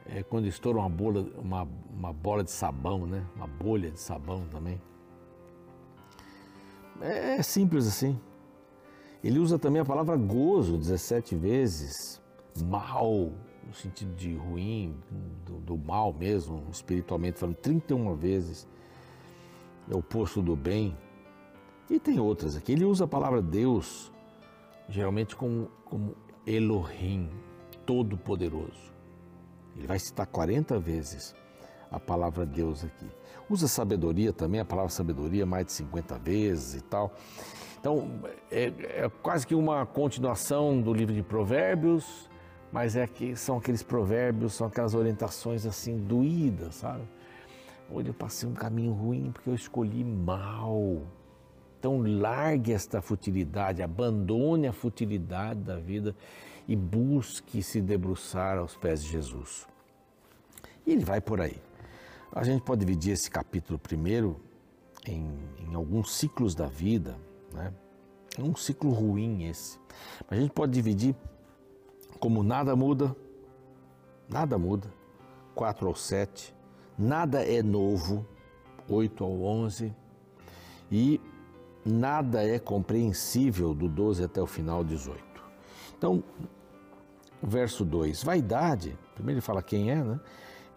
É 0.08 0.22
quando 0.22 0.46
estoura 0.46 0.80
uma 0.80 0.90
bola, 0.90 1.26
uma, 1.38 1.68
uma 1.92 2.14
bola 2.14 2.44
de 2.44 2.52
sabão, 2.52 3.06
né? 3.06 3.26
Uma 3.36 3.48
bolha 3.48 3.90
de 3.90 4.00
sabão 4.00 4.46
também. 4.52 4.80
É, 7.02 7.38
é 7.38 7.42
simples 7.42 7.88
assim. 7.88 8.20
Ele 9.24 9.40
usa 9.40 9.58
também 9.58 9.82
a 9.82 9.86
palavra 9.86 10.16
gozo 10.16 10.78
17 10.78 11.36
vezes. 11.36 12.22
Mal, 12.64 13.32
no 13.66 13.74
sentido 13.74 14.14
de 14.16 14.36
ruim, 14.36 14.96
do, 15.46 15.60
do 15.60 15.78
mal 15.78 16.14
mesmo, 16.14 16.64
espiritualmente 16.72 17.40
falando, 17.40 17.56
31 17.56 18.16
vezes. 18.16 18.68
É 19.90 19.96
o 19.96 20.00
oposto 20.00 20.42
do 20.42 20.56
bem. 20.56 20.96
E 21.90 22.00
tem 22.00 22.20
outras 22.20 22.56
aqui. 22.56 22.72
Ele 22.72 22.86
usa 22.86 23.06
a 23.06 23.08
palavra 23.08 23.42
Deus 23.42 24.12
geralmente 24.90 25.36
como, 25.36 25.70
como 25.84 26.16
Elohim, 26.46 27.30
Todo-Poderoso. 27.86 28.94
Ele 29.76 29.88
vai 29.88 30.00
citar 30.00 30.26
40 30.26 30.80
vezes 30.80 31.36
a 31.92 32.00
palavra 32.00 32.46
Deus 32.46 32.84
aqui. 32.84 33.08
Usa 33.50 33.68
sabedoria 33.68 34.34
também, 34.34 34.60
a 34.60 34.66
palavra 34.66 34.92
sabedoria 34.92 35.46
mais 35.46 35.68
de 35.68 35.72
50 35.74 36.18
vezes 36.20 36.76
e 36.76 36.82
tal. 36.82 37.14
Então, 37.80 38.20
é, 38.52 38.72
é 39.04 39.12
quase 39.22 39.46
que 39.46 39.54
uma 39.54 39.86
continuação 39.86 40.82
do 40.82 40.94
livro 40.94 41.14
de 41.14 41.22
Provérbios, 41.22 42.30
mas 42.72 42.96
é 42.96 43.06
que 43.06 43.36
são 43.36 43.58
aqueles 43.58 43.84
provérbios, 43.84 44.54
são 44.54 44.68
aquelas 44.68 44.96
orientações 44.96 45.66
assim 45.66 45.98
doídas, 45.98 46.76
sabe? 46.76 47.04
Olha, 47.90 48.10
eu 48.10 48.14
passei 48.14 48.50
um 48.50 48.54
caminho 48.54 48.92
ruim 48.92 49.32
porque 49.32 49.50
eu 49.50 49.56
escolhi 49.56 50.04
mal. 50.04 51.04
Então, 51.86 52.02
largue 52.02 52.74
esta 52.74 53.00
futilidade, 53.00 53.84
abandone 53.84 54.66
a 54.66 54.74
futilidade 54.74 55.60
da 55.60 55.78
vida 55.78 56.16
e 56.68 56.76
busque 56.76 57.62
se 57.62 57.80
debruçar 57.80 58.58
aos 58.58 58.76
pés 58.76 59.04
de 59.04 59.12
Jesus. 59.12 59.68
E 60.84 60.94
ele 60.94 61.06
vai 61.06 61.22
por 61.22 61.40
aí. 61.40 61.62
A 62.32 62.44
gente 62.44 62.64
pode 62.64 62.84
dividir 62.84 63.14
esse 63.14 63.30
capítulo 63.30 63.78
primeiro 63.78 64.42
em, 65.06 65.32
em 65.60 65.76
alguns 65.76 66.16
ciclos 66.16 66.56
da 66.56 66.66
vida, 66.66 67.20
né? 67.54 67.72
É 68.36 68.42
um 68.42 68.56
ciclo 68.56 68.90
ruim 68.90 69.44
esse. 69.44 69.78
A 70.28 70.36
gente 70.36 70.54
pode 70.54 70.72
dividir 70.72 71.16
como 72.20 72.42
nada 72.42 72.76
muda, 72.76 73.16
nada 74.28 74.58
muda, 74.58 74.92
4 75.54 75.88
ao 75.88 75.94
7, 75.94 76.52
nada 76.98 77.44
é 77.44 77.62
novo, 77.62 78.26
8 78.90 79.24
ao 79.24 79.40
11, 79.44 79.94
e 80.92 81.22
nada 81.86 82.44
é 82.44 82.58
compreensível 82.58 83.74
do 83.74 83.88
12 83.88 84.24
até 84.24 84.42
o 84.42 84.48
final 84.48 84.84
18. 84.84 85.24
Então, 85.98 86.24
verso 87.42 87.86
2, 87.86 88.24
vaidade, 88.24 88.98
primeiro 89.14 89.38
ele 89.38 89.46
fala 89.46 89.62
quem 89.62 89.92
é, 89.92 90.04
né? 90.04 90.20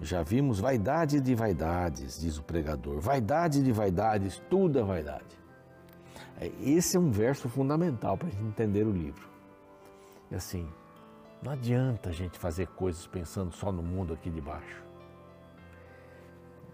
Já 0.01 0.23
vimos 0.23 0.61
vaidade 0.61 1.21
de 1.21 1.35
vaidades, 1.35 2.21
diz 2.21 2.39
o 2.39 2.43
pregador. 2.45 3.01
Vaidade 3.01 3.63
de 3.63 3.73
vaidades, 3.73 4.41
tudo 4.49 4.79
é 4.79 4.83
vaidade. 4.83 5.37
É, 6.41 6.53
esse 6.61 6.97
é 6.97 7.01
um 7.01 7.11
verso 7.11 7.49
fundamental 7.49 8.17
para 8.17 8.29
a 8.29 8.31
gente 8.31 8.45
entender 8.45 8.87
o 8.87 8.93
livro. 8.93 9.29
E 10.31 10.37
assim, 10.37 10.69
não 11.43 11.53
adianta 11.53 12.11
a 12.11 12.13
gente 12.13 12.39
fazer 12.39 12.69
coisas 12.69 13.07
pensando 13.07 13.53
só 13.53 13.73
no 13.73 13.83
mundo 13.83 14.15
aqui 14.15 14.31
de 14.31 14.41
baixo. 14.41 14.85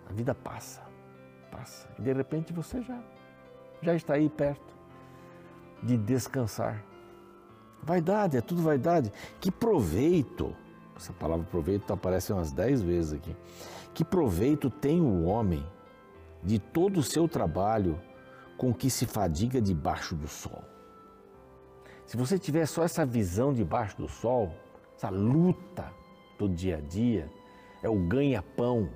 A 0.09 0.13
vida 0.13 0.35
passa, 0.35 0.83
passa. 1.51 1.89
E 1.99 2.03
de 2.03 2.13
repente 2.13 2.53
você 2.53 2.83
já, 2.83 3.03
já 3.85 3.95
está 3.95 4.15
aí 4.15 4.29
perto 4.29 4.75
de 5.83 5.97
descansar. 5.97 6.83
Vaidade, 7.83 8.37
é 8.37 8.41
tudo 8.41 8.63
vaidade. 8.63 9.13
Que 9.41 9.51
proveito, 9.51 10.57
essa 10.97 11.13
palavra 11.13 11.47
proveito 11.51 11.93
aparece 11.93 12.33
umas 12.33 12.51
dez 12.51 12.81
vezes 12.81 13.13
aqui. 13.13 13.37
Que 13.93 14.05
proveito 14.05 14.71
tem 14.71 15.01
o 15.01 15.25
homem 15.25 15.65
de 16.43 16.59
todo 16.59 16.99
o 16.99 17.03
seu 17.03 17.29
trabalho 17.29 18.01
com 18.57 18.73
que 18.73 18.89
se 18.89 19.07
fadiga 19.07 19.61
debaixo 19.61 20.15
do 20.15 20.27
sol. 20.27 20.65
Se 22.07 22.17
você 22.17 22.39
tiver 22.39 22.67
só 22.67 22.85
essa 22.85 23.05
visão 23.05 23.53
debaixo 23.53 23.97
do 23.97 24.09
sol, 24.09 24.55
essa 24.97 25.11
luta 25.11 25.93
do 26.39 26.49
dia 26.49 26.79
a 26.79 26.81
dia, 26.81 27.31
é 27.83 27.89
o 27.89 27.99
ganha-pão. 27.99 28.89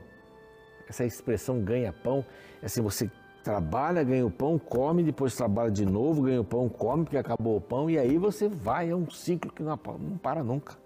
Essa 0.88 1.04
expressão 1.04 1.62
ganha-pão 1.62 2.24
é 2.62 2.66
assim: 2.66 2.80
você 2.80 3.10
trabalha, 3.48 4.04
ganha 4.04 4.26
o 4.26 4.30
pão, 4.30 4.58
come, 4.58 5.02
depois 5.02 5.34
trabalha 5.34 5.70
de 5.70 5.86
novo, 5.86 6.20
ganha 6.20 6.38
o 6.38 6.44
pão, 6.44 6.68
come, 6.68 7.04
porque 7.04 7.16
acabou 7.16 7.56
o 7.56 7.60
pão, 7.62 7.88
e 7.88 7.98
aí 7.98 8.18
você 8.18 8.46
vai, 8.46 8.90
é 8.90 8.94
um 8.94 9.10
ciclo 9.10 9.50
que 9.50 9.62
não, 9.62 9.80
não 9.98 10.18
para 10.18 10.44
nunca. 10.44 10.76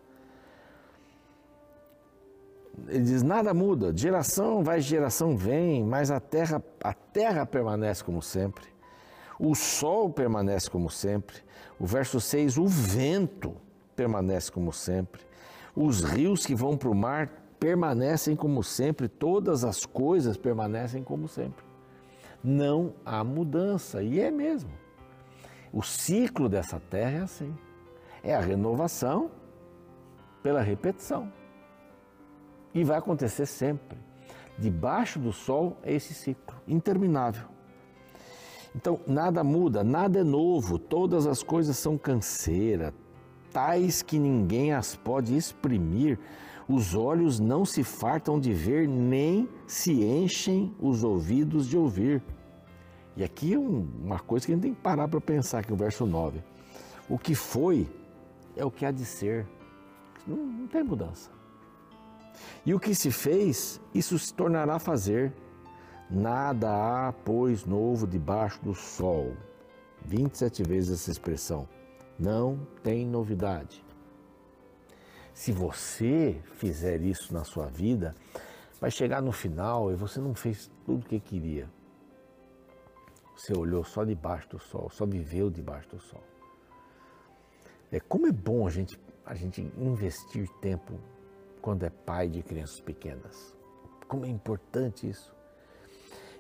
Ele 2.87 3.02
diz: 3.02 3.25
nada 3.25 3.52
muda, 3.52 3.92
geração 3.92 4.62
vai, 4.62 4.81
geração 4.81 5.37
vem, 5.37 5.83
mas 5.83 6.12
a 6.12 6.21
terra, 6.21 6.62
a 6.85 6.95
terra 6.95 7.45
permanece 7.45 8.04
como 8.04 8.23
sempre. 8.23 8.64
O 9.40 9.57
sol 9.57 10.09
permanece 10.11 10.71
como 10.71 10.88
sempre. 10.88 11.38
O 11.81 11.85
verso 11.85 12.21
6, 12.21 12.59
o 12.59 12.66
vento 12.69 13.57
permanece 13.97 14.52
como 14.52 14.73
sempre. 14.73 15.21
Os 15.75 16.04
rios 16.04 16.47
que 16.47 16.54
vão 16.54 16.76
para 16.76 16.88
o 16.88 16.95
mar 16.95 17.28
permanecem 17.59 18.37
como 18.37 18.62
sempre. 18.62 19.09
Todas 19.09 19.64
as 19.64 19.85
coisas 19.85 20.37
permanecem 20.37 21.03
como 21.03 21.27
sempre. 21.27 21.71
Não 22.42 22.94
há 23.05 23.22
mudança, 23.22 24.02
e 24.02 24.20
é 24.20 24.31
mesmo. 24.31 24.70
O 25.72 25.83
ciclo 25.83 26.48
dessa 26.48 26.81
terra 26.81 27.18
é 27.18 27.22
assim: 27.22 27.57
é 28.22 28.35
a 28.35 28.40
renovação 28.40 29.31
pela 30.42 30.61
repetição. 30.61 31.33
E 32.74 32.83
vai 32.85 32.98
acontecer 32.98 33.46
sempre. 33.46 33.98
Debaixo 34.59 35.18
do 35.18 35.33
sol 35.33 35.76
é 35.83 35.94
esse 35.94 36.12
ciclo 36.14 36.57
interminável. 36.66 37.48
Então, 38.74 39.00
nada 39.07 39.44
muda, 39.44 39.85
nada 39.85 40.20
é 40.20 40.24
novo, 40.24 40.78
todas 40.78 41.26
as 41.26 41.42
coisas 41.42 41.76
são 41.76 41.98
canseira, 41.98 42.94
tais 43.52 44.00
que 44.00 44.18
ninguém 44.18 44.72
as 44.72 44.96
pode 44.96 45.37
exprimir. 45.37 46.18
Os 46.68 46.94
olhos 46.94 47.40
não 47.40 47.64
se 47.64 47.83
fartam 47.83 48.38
de 48.38 48.53
ver, 48.53 48.88
nem 48.88 49.48
se 49.66 50.05
enchem 50.05 50.75
os 50.81 51.03
ouvidos 51.03 51.68
de 51.68 51.77
ouvir. 51.77 52.22
E 53.16 53.25
aqui 53.25 53.55
é 53.55 53.59
um, 53.59 53.87
uma 54.03 54.18
coisa 54.18 54.46
que 54.46 54.53
a 54.53 54.55
gente 54.55 54.62
tem 54.62 54.75
que 54.75 54.81
parar 54.81 55.09
para 55.09 55.20
pensar 55.20 55.59
aqui 55.59 55.70
no 55.70 55.77
verso 55.77 56.07
9. 56.07 56.42
O 57.09 57.18
que 57.18 57.35
foi 57.35 57.88
é 58.57 58.64
o 58.64 58.70
que 58.70 58.87
há 58.87 58.90
de 58.90 59.05
ser. 59.05 59.46
Não, 60.27 60.37
não 60.37 60.66
tem 60.66 60.83
mudança. 60.83 61.31
E 62.64 62.72
o 62.72 62.81
que 62.81 62.94
se 62.94 63.11
fez, 63.11 63.81
isso 63.94 64.18
se 64.18 64.33
tornará 64.33 64.79
fazer. 64.79 65.33
Nada 66.11 66.70
há, 66.70 67.12
pois, 67.12 67.64
novo 67.64 68.07
debaixo 68.07 68.62
do 68.62 68.75
sol. 68.75 69.35
27 70.05 70.62
vezes 70.62 71.01
essa 71.01 71.11
expressão. 71.11 71.68
Não 72.18 72.66
tem 72.83 73.07
novidade. 73.07 73.85
Se 75.35 75.53
você 75.53 76.40
fizer 76.55 77.01
isso 77.03 77.33
na 77.33 77.45
sua 77.45 77.66
vida, 77.66 78.14
vai 78.81 78.90
chegar 78.90 79.23
no 79.23 79.33
final 79.33 79.90
e 79.92 79.95
você 79.95 80.21
não 80.21 80.35
fez 80.35 80.71
tudo 80.85 81.05
o 81.05 81.09
que 81.09 81.18
queria. 81.21 81.68
Você 83.37 83.57
olhou 83.57 83.85
só 83.85 84.05
debaixo 84.05 84.51
do 84.51 84.59
sol, 84.59 84.90
só 84.90 85.07
viveu 85.07 85.51
debaixo 85.51 85.88
do 85.88 86.01
sol. 86.01 86.23
É 87.90 88.01
como 88.01 88.27
é 88.27 88.33
bom 88.33 88.66
a 88.66 88.71
gente 88.71 88.99
a 89.25 89.35
gente 89.35 89.61
investir 89.79 90.49
tempo 90.61 90.99
quando 91.61 91.85
é 91.85 91.90
pai 91.90 92.29
de 92.29 92.42
crianças 92.42 92.81
pequenas. 92.81 93.57
Como 94.09 94.27
é 94.27 94.29
importante 94.29 95.09
isso. 95.09 95.35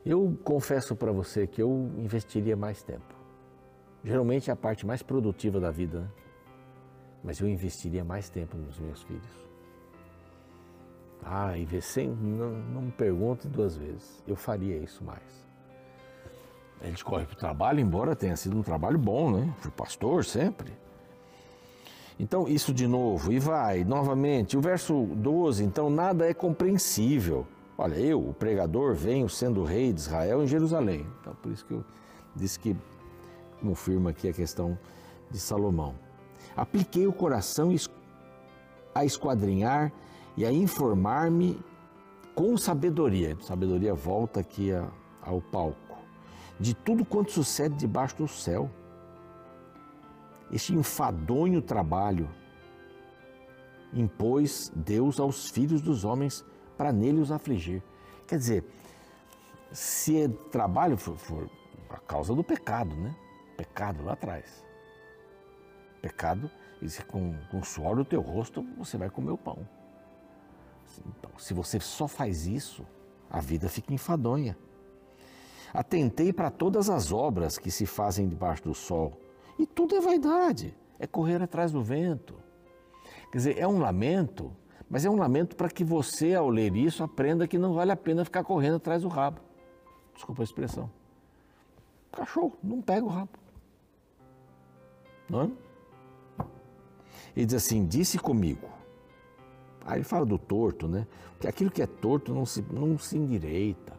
Eu 0.04 0.36
confesso 0.42 0.96
para 0.96 1.12
você 1.12 1.46
que 1.46 1.62
eu 1.62 1.90
investiria 1.96 2.56
mais 2.56 2.82
tempo. 2.82 3.14
Geralmente 4.02 4.50
é 4.50 4.52
a 4.52 4.56
parte 4.56 4.84
mais 4.84 5.00
produtiva 5.00 5.60
da 5.60 5.70
vida, 5.70 6.00
né? 6.00 6.08
Mas 7.22 7.40
eu 7.40 7.48
investiria 7.48 8.04
mais 8.04 8.28
tempo 8.28 8.56
nos 8.56 8.78
meus 8.78 9.02
filhos. 9.02 9.42
Ah, 11.24 11.56
e 11.56 11.80
sem, 11.80 12.08
não, 12.08 12.50
não 12.50 12.82
me 12.82 12.92
pergunte 12.92 13.46
duas 13.46 13.76
vezes. 13.76 14.22
Eu 14.26 14.34
faria 14.34 14.76
isso 14.76 15.04
mais. 15.04 15.22
A 16.80 16.86
gente 16.86 17.04
corre 17.04 17.24
para 17.24 17.34
o 17.34 17.38
trabalho, 17.38 17.78
embora 17.78 18.16
tenha 18.16 18.36
sido 18.36 18.58
um 18.58 18.62
trabalho 18.62 18.98
bom, 18.98 19.30
né? 19.30 19.54
Fui 19.58 19.70
pastor 19.70 20.24
sempre. 20.24 20.72
Então, 22.18 22.48
isso 22.48 22.74
de 22.74 22.86
novo, 22.86 23.32
e 23.32 23.38
vai, 23.38 23.84
novamente, 23.84 24.56
o 24.56 24.60
verso 24.60 25.06
12, 25.16 25.64
então 25.64 25.88
nada 25.88 26.28
é 26.28 26.34
compreensível. 26.34 27.46
Olha, 27.78 27.94
eu, 27.94 28.20
o 28.28 28.34
pregador, 28.34 28.94
venho 28.94 29.28
sendo 29.28 29.64
rei 29.64 29.92
de 29.92 30.00
Israel 30.00 30.42
em 30.42 30.46
Jerusalém. 30.46 31.06
Então, 31.20 31.34
por 31.36 31.52
isso 31.52 31.64
que 31.64 31.72
eu 31.72 31.84
disse 32.34 32.58
que 32.58 32.76
confirma 33.60 34.10
aqui 34.10 34.28
a 34.28 34.32
questão 34.32 34.78
de 35.30 35.38
Salomão. 35.38 35.94
Apliquei 36.56 37.06
o 37.06 37.12
coração 37.12 37.70
a 38.94 39.04
esquadrinhar 39.04 39.92
e 40.36 40.44
a 40.44 40.52
informar-me 40.52 41.60
com 42.34 42.56
sabedoria. 42.56 43.36
Sabedoria 43.40 43.94
volta 43.94 44.40
aqui 44.40 44.70
ao 45.22 45.40
palco. 45.40 45.98
De 46.58 46.74
tudo 46.74 47.04
quanto 47.04 47.32
sucede 47.32 47.74
debaixo 47.76 48.16
do 48.16 48.28
céu 48.28 48.70
este 50.52 50.74
enfadonho 50.74 51.62
trabalho 51.62 52.28
impôs 53.92 54.70
Deus 54.76 55.18
aos 55.18 55.48
filhos 55.48 55.80
dos 55.80 56.04
homens 56.04 56.44
para 56.76 56.92
nele 56.92 57.20
os 57.20 57.32
afligir. 57.32 57.82
Quer 58.26 58.36
dizer, 58.36 58.64
se 59.72 60.20
é 60.20 60.28
trabalho 60.28 60.98
for, 60.98 61.16
for 61.16 61.50
a 61.88 61.98
causa 61.98 62.34
do 62.34 62.44
pecado, 62.44 62.94
né? 62.94 63.16
Pecado 63.56 64.04
lá 64.04 64.12
atrás. 64.12 64.62
Pecado, 66.02 66.50
e 66.82 67.02
com, 67.04 67.34
com 67.48 67.60
o 67.60 67.64
suor 67.64 67.96
do 67.96 68.04
teu 68.04 68.20
rosto 68.20 68.66
você 68.76 68.98
vai 68.98 69.08
comer 69.08 69.30
o 69.30 69.38
pão. 69.38 69.66
Então, 71.06 71.30
se 71.38 71.54
você 71.54 71.78
só 71.78 72.08
faz 72.08 72.46
isso, 72.46 72.84
a 73.30 73.40
vida 73.40 73.68
fica 73.68 73.94
enfadonha. 73.94 74.58
Atentei 75.72 76.32
para 76.32 76.50
todas 76.50 76.90
as 76.90 77.12
obras 77.12 77.56
que 77.56 77.70
se 77.70 77.86
fazem 77.86 78.28
debaixo 78.28 78.64
do 78.64 78.74
sol 78.74 79.18
e 79.58 79.64
tudo 79.64 79.94
é 79.94 80.00
vaidade, 80.00 80.76
é 80.98 81.06
correr 81.06 81.40
atrás 81.40 81.72
do 81.72 81.82
vento. 81.82 82.34
Quer 83.30 83.38
dizer, 83.38 83.58
é 83.58 83.66
um 83.66 83.78
lamento, 83.78 84.54
mas 84.90 85.04
é 85.04 85.10
um 85.10 85.16
lamento 85.16 85.56
para 85.56 85.70
que 85.70 85.82
você, 85.82 86.34
ao 86.34 86.50
ler 86.50 86.76
isso, 86.76 87.02
aprenda 87.02 87.48
que 87.48 87.56
não 87.56 87.72
vale 87.72 87.92
a 87.92 87.96
pena 87.96 88.24
ficar 88.24 88.44
correndo 88.44 88.76
atrás 88.76 89.02
do 89.02 89.08
rabo. 89.08 89.40
Desculpa 90.14 90.42
a 90.42 90.44
expressão. 90.44 90.90
Cachorro, 92.10 92.58
não 92.62 92.82
pega 92.82 93.06
o 93.06 93.08
rabo. 93.08 93.30
Não 95.30 95.42
é? 95.42 95.50
Ele 97.36 97.46
diz 97.46 97.54
assim: 97.54 97.86
disse 97.86 98.18
comigo. 98.18 98.68
Aí 99.84 99.98
ele 99.98 100.04
fala 100.04 100.24
do 100.24 100.38
torto, 100.38 100.86
né? 100.86 101.06
Que 101.40 101.48
aquilo 101.48 101.70
que 101.70 101.82
é 101.82 101.86
torto 101.86 102.32
não 102.32 102.46
se, 102.46 102.64
não 102.70 102.96
se 102.96 103.16
endireita. 103.16 103.92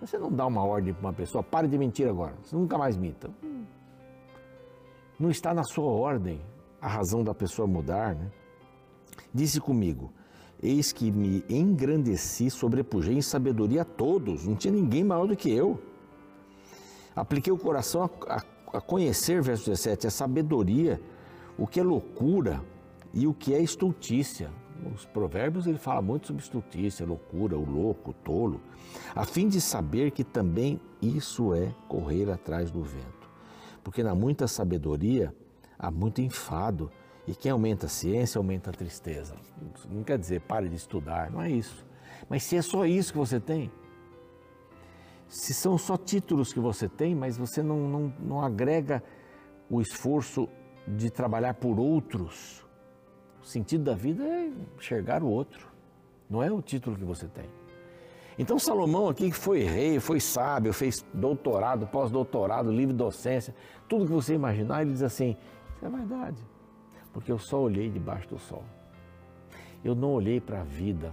Você 0.00 0.16
não 0.16 0.32
dá 0.32 0.46
uma 0.46 0.64
ordem 0.64 0.94
para 0.94 1.08
uma 1.08 1.12
pessoa, 1.12 1.42
pare 1.42 1.68
de 1.68 1.76
mentir 1.76 2.08
agora, 2.08 2.34
você 2.42 2.56
nunca 2.56 2.78
mais 2.78 2.96
minta. 2.96 3.30
Não 5.18 5.30
está 5.30 5.52
na 5.52 5.62
sua 5.62 5.90
ordem 5.90 6.40
a 6.80 6.88
razão 6.88 7.22
da 7.22 7.34
pessoa 7.34 7.68
mudar, 7.68 8.14
né? 8.14 8.30
Disse 9.34 9.60
comigo: 9.60 10.10
Eis 10.62 10.90
que 10.90 11.10
me 11.10 11.44
engrandeci, 11.50 12.48
sobrepujei 12.48 13.14
em 13.14 13.22
sabedoria 13.22 13.82
a 13.82 13.84
todos, 13.84 14.46
não 14.46 14.56
tinha 14.56 14.72
ninguém 14.72 15.04
maior 15.04 15.26
do 15.26 15.36
que 15.36 15.50
eu. 15.50 15.78
Apliquei 17.14 17.52
o 17.52 17.58
coração 17.58 18.04
a, 18.04 18.36
a 18.36 18.40
a 18.72 18.80
conhecer, 18.80 19.42
verso 19.42 19.66
17, 19.70 20.06
a 20.06 20.10
sabedoria, 20.10 21.00
o 21.58 21.66
que 21.66 21.80
é 21.80 21.82
loucura 21.82 22.62
e 23.12 23.26
o 23.26 23.34
que 23.34 23.54
é 23.54 23.60
estultícia. 23.60 24.50
Os 24.94 25.04
provérbios 25.04 25.66
ele 25.66 25.78
fala 25.78 26.00
muito 26.00 26.26
sobre 26.26 26.42
estultícia, 26.42 27.04
loucura, 27.04 27.58
o 27.58 27.64
louco, 27.64 28.10
o 28.10 28.14
tolo, 28.14 28.60
a 29.14 29.24
fim 29.24 29.48
de 29.48 29.60
saber 29.60 30.10
que 30.10 30.24
também 30.24 30.80
isso 31.02 31.54
é 31.54 31.74
correr 31.86 32.30
atrás 32.30 32.70
do 32.70 32.82
vento. 32.82 33.28
Porque 33.84 34.02
na 34.02 34.14
muita 34.14 34.46
sabedoria 34.46 35.34
há 35.78 35.90
muito 35.90 36.20
enfado, 36.20 36.90
e 37.26 37.34
quem 37.34 37.52
aumenta 37.52 37.86
a 37.86 37.88
ciência 37.88 38.38
aumenta 38.38 38.70
a 38.70 38.72
tristeza. 38.72 39.36
Não 39.88 40.02
quer 40.02 40.18
dizer 40.18 40.40
pare 40.40 40.68
de 40.68 40.76
estudar, 40.76 41.30
não 41.30 41.42
é 41.42 41.50
isso. 41.50 41.86
Mas 42.28 42.42
se 42.42 42.56
é 42.56 42.62
só 42.62 42.86
isso 42.86 43.12
que 43.12 43.18
você 43.18 43.38
tem, 43.38 43.70
se 45.28 45.54
são 45.54 45.78
só 45.78 45.96
títulos 45.96 46.52
que 46.52 46.58
você 46.58 46.88
tem, 46.88 47.14
mas 47.14 47.36
você 47.36 47.62
não, 47.62 47.88
não, 47.88 48.14
não 48.18 48.40
agrega 48.42 49.02
o 49.70 49.80
esforço 49.80 50.48
de 50.96 51.10
trabalhar 51.10 51.54
por 51.54 51.78
outros, 51.78 52.66
o 53.42 53.44
sentido 53.44 53.84
da 53.84 53.94
vida 53.94 54.24
é 54.24 54.50
enxergar 54.76 55.22
o 55.22 55.28
outro, 55.28 55.68
não 56.28 56.42
é 56.42 56.50
o 56.50 56.60
título 56.60 56.96
que 56.96 57.04
você 57.04 57.26
tem. 57.26 57.48
Então 58.38 58.58
Salomão 58.58 59.08
aqui 59.08 59.30
que 59.30 59.36
foi 59.36 59.62
rei, 59.62 60.00
foi 60.00 60.20
sábio, 60.20 60.72
fez 60.72 61.04
doutorado, 61.12 61.86
pós-doutorado, 61.86 62.72
livre 62.72 62.94
docência, 62.94 63.54
tudo 63.88 64.06
que 64.06 64.12
você 64.12 64.34
imaginar, 64.34 64.82
ele 64.82 64.92
diz 64.92 65.02
assim, 65.02 65.36
isso 65.76 65.84
é 65.84 65.88
verdade, 65.88 66.42
porque 67.12 67.30
eu 67.30 67.38
só 67.38 67.60
olhei 67.60 67.90
debaixo 67.90 68.28
do 68.28 68.38
sol. 68.38 68.64
Eu 69.82 69.94
não 69.94 70.12
olhei 70.12 70.40
para 70.40 70.60
a 70.60 70.64
vida 70.64 71.12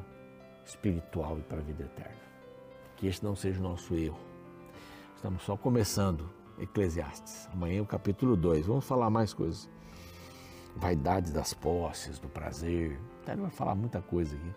espiritual 0.65 1.37
e 1.39 1.41
para 1.41 1.57
a 1.57 1.61
vida 1.61 1.83
eterna 1.83 2.27
que 2.97 3.07
este 3.07 3.23
não 3.23 3.35
seja 3.35 3.59
o 3.59 3.63
nosso 3.63 3.95
erro. 3.95 4.17
Estamos 5.15 5.43
só 5.43 5.55
começando 5.55 6.29
Eclesiastes. 6.59 7.47
Amanhã 7.53 7.79
é 7.79 7.81
o 7.81 7.85
capítulo 7.85 8.35
2. 8.35 8.65
Vamos 8.65 8.85
falar 8.85 9.09
mais 9.09 9.33
coisas. 9.33 9.69
Vaidade 10.75 11.31
das 11.31 11.53
posses, 11.53 12.19
do 12.19 12.27
prazer. 12.27 12.99
Ele 13.27 13.41
vai 13.41 13.51
falar 13.51 13.75
muita 13.75 14.01
coisa 14.01 14.35
aqui. 14.35 14.55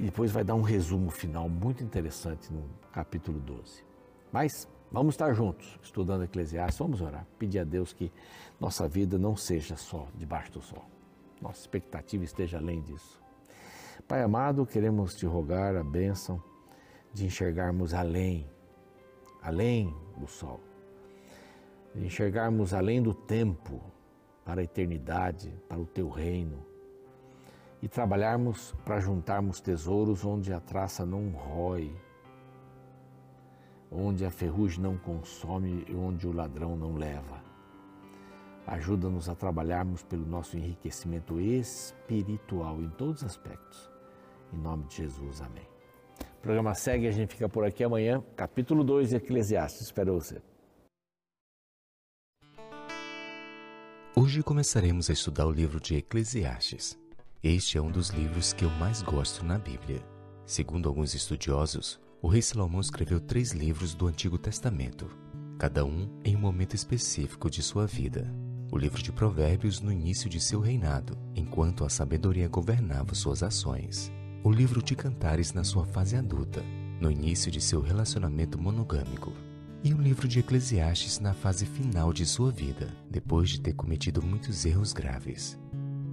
E 0.00 0.04
depois 0.04 0.30
vai 0.32 0.42
dar 0.42 0.54
um 0.54 0.62
resumo 0.62 1.10
final 1.10 1.48
muito 1.48 1.84
interessante 1.84 2.52
no 2.52 2.64
capítulo 2.92 3.38
12. 3.40 3.84
Mas 4.32 4.68
vamos 4.90 5.14
estar 5.14 5.32
juntos, 5.34 5.78
estudando 5.82 6.24
Eclesiastes. 6.24 6.78
Vamos 6.78 7.00
orar. 7.00 7.26
Pedir 7.38 7.60
a 7.60 7.64
Deus 7.64 7.92
que 7.92 8.12
nossa 8.58 8.88
vida 8.88 9.18
não 9.18 9.36
seja 9.36 9.76
só 9.76 10.08
debaixo 10.16 10.52
do 10.52 10.62
sol. 10.62 10.84
Nossa 11.40 11.60
expectativa 11.60 12.24
esteja 12.24 12.58
além 12.58 12.80
disso. 12.80 13.20
Pai 14.08 14.22
amado, 14.22 14.66
queremos 14.66 15.14
te 15.14 15.26
rogar 15.26 15.76
a 15.76 15.84
bênção 15.84 16.42
de 17.12 17.26
enxergarmos 17.26 17.92
além, 17.92 18.48
além 19.42 19.94
do 20.16 20.26
sol, 20.26 20.60
enxergarmos 21.94 22.72
além 22.72 23.02
do 23.02 23.14
tempo, 23.14 23.80
para 24.44 24.60
a 24.60 24.64
eternidade, 24.64 25.54
para 25.68 25.78
o 25.78 25.86
teu 25.86 26.08
reino, 26.08 26.64
e 27.80 27.88
trabalharmos 27.88 28.74
para 28.84 29.00
juntarmos 29.00 29.60
tesouros 29.60 30.24
onde 30.24 30.52
a 30.52 30.60
traça 30.60 31.04
não 31.04 31.30
rói, 31.30 31.94
onde 33.90 34.24
a 34.24 34.30
ferrugem 34.30 34.82
não 34.82 34.96
consome 34.96 35.84
e 35.88 35.94
onde 35.94 36.26
o 36.26 36.32
ladrão 36.32 36.76
não 36.76 36.94
leva. 36.94 37.42
Ajuda-nos 38.66 39.28
a 39.28 39.34
trabalharmos 39.34 40.02
pelo 40.04 40.24
nosso 40.24 40.56
enriquecimento 40.56 41.40
espiritual 41.40 42.80
em 42.80 42.88
todos 42.90 43.22
os 43.22 43.26
aspectos. 43.26 43.90
Em 44.52 44.58
nome 44.58 44.84
de 44.84 44.96
Jesus, 44.98 45.40
amém. 45.40 45.66
O 46.38 46.42
programa 46.42 46.74
segue, 46.74 47.06
a 47.06 47.10
gente 47.10 47.30
fica 47.30 47.48
por 47.48 47.64
aqui 47.64 47.82
amanhã, 47.82 48.22
capítulo 48.36 48.84
2 48.84 49.10
de 49.10 49.16
Eclesiastes. 49.16 49.82
Espero 49.82 50.14
você. 50.14 50.51
Hoje 54.22 54.40
começaremos 54.40 55.10
a 55.10 55.12
estudar 55.12 55.48
o 55.48 55.50
livro 55.50 55.80
de 55.80 55.96
Eclesiastes. 55.96 56.96
Este 57.42 57.76
é 57.76 57.82
um 57.82 57.90
dos 57.90 58.10
livros 58.10 58.52
que 58.52 58.64
eu 58.64 58.70
mais 58.70 59.02
gosto 59.02 59.44
na 59.44 59.58
Bíblia. 59.58 60.00
Segundo 60.46 60.88
alguns 60.88 61.12
estudiosos, 61.12 62.00
o 62.22 62.28
rei 62.28 62.40
Salomão 62.40 62.80
escreveu 62.80 63.18
três 63.18 63.50
livros 63.50 63.94
do 63.94 64.06
Antigo 64.06 64.38
Testamento, 64.38 65.10
cada 65.58 65.84
um 65.84 66.08
em 66.24 66.36
um 66.36 66.38
momento 66.38 66.76
específico 66.76 67.50
de 67.50 67.64
sua 67.64 67.84
vida. 67.84 68.32
O 68.70 68.78
livro 68.78 69.02
de 69.02 69.10
Provérbios 69.10 69.80
no 69.80 69.90
início 69.90 70.30
de 70.30 70.40
seu 70.40 70.60
reinado, 70.60 71.18
enquanto 71.34 71.84
a 71.84 71.88
sabedoria 71.88 72.46
governava 72.46 73.16
suas 73.16 73.42
ações 73.42 74.12
o 74.44 74.52
livro 74.52 74.80
de 74.80 74.94
Cantares 74.94 75.52
na 75.52 75.64
sua 75.64 75.84
fase 75.84 76.16
adulta, 76.16 76.62
no 77.00 77.10
início 77.10 77.50
de 77.50 77.60
seu 77.60 77.80
relacionamento 77.80 78.56
monogâmico, 78.56 79.32
e 79.84 79.92
o 79.92 80.00
livro 80.00 80.28
de 80.28 80.38
Eclesiastes 80.38 81.18
na 81.18 81.34
fase 81.34 81.66
final 81.66 82.12
de 82.12 82.24
sua 82.24 82.52
vida, 82.52 82.88
depois 83.10 83.50
de 83.50 83.60
ter 83.60 83.72
cometido 83.72 84.22
muitos 84.22 84.64
erros 84.64 84.92
graves. 84.92 85.58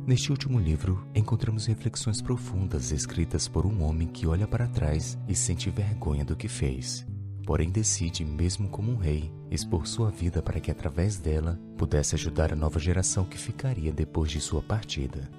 Neste 0.08 0.32
último 0.32 0.60
livro, 0.60 1.08
encontramos 1.13 1.67
reflexões 1.67 2.19
profundas 2.19 2.91
escritas 2.91 3.47
por 3.47 3.67
um 3.67 3.84
homem 3.84 4.08
que 4.08 4.25
olha 4.25 4.47
para 4.47 4.67
trás 4.67 5.19
e 5.27 5.36
sente 5.36 5.69
vergonha 5.69 6.25
do 6.25 6.36
que 6.36 6.47
fez, 6.47 7.05
porém 7.45 7.69
decide, 7.69 8.25
mesmo 8.25 8.69
como 8.69 8.91
um 8.91 8.97
rei, 8.97 9.32
expor 9.51 9.86
sua 9.86 10.10
vida 10.10 10.41
para 10.41 10.60
que 10.60 10.71
através 10.71 11.17
dela 11.17 11.60
pudesse 11.77 12.15
ajudar 12.15 12.51
a 12.51 12.55
nova 12.55 12.79
geração 12.79 13.23
que 13.23 13.38
ficaria 13.38 13.91
depois 13.91 14.32
de 14.32 14.41
sua 14.41 14.63
partida. 14.63 15.29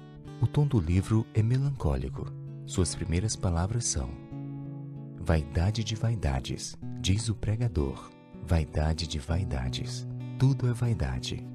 O 0.41 0.47
tom 0.47 0.65
do 0.65 0.79
livro 0.79 1.25
é 1.33 1.43
melancólico, 1.43 2.31
suas 2.65 2.95
primeiras 2.95 3.35
palavras 3.35 3.85
são: 3.85 4.09
Vaidade 5.19 5.83
de 5.83 5.95
vaidades, 5.95 6.77
diz 7.01 7.27
o 7.27 7.35
pregador. 7.35 8.20
Vaidade 8.43 9.07
de 9.07 9.19
vaidades, 9.19 10.07
tudo 10.37 10.67
é 10.67 10.73
vaidade. 10.73 11.47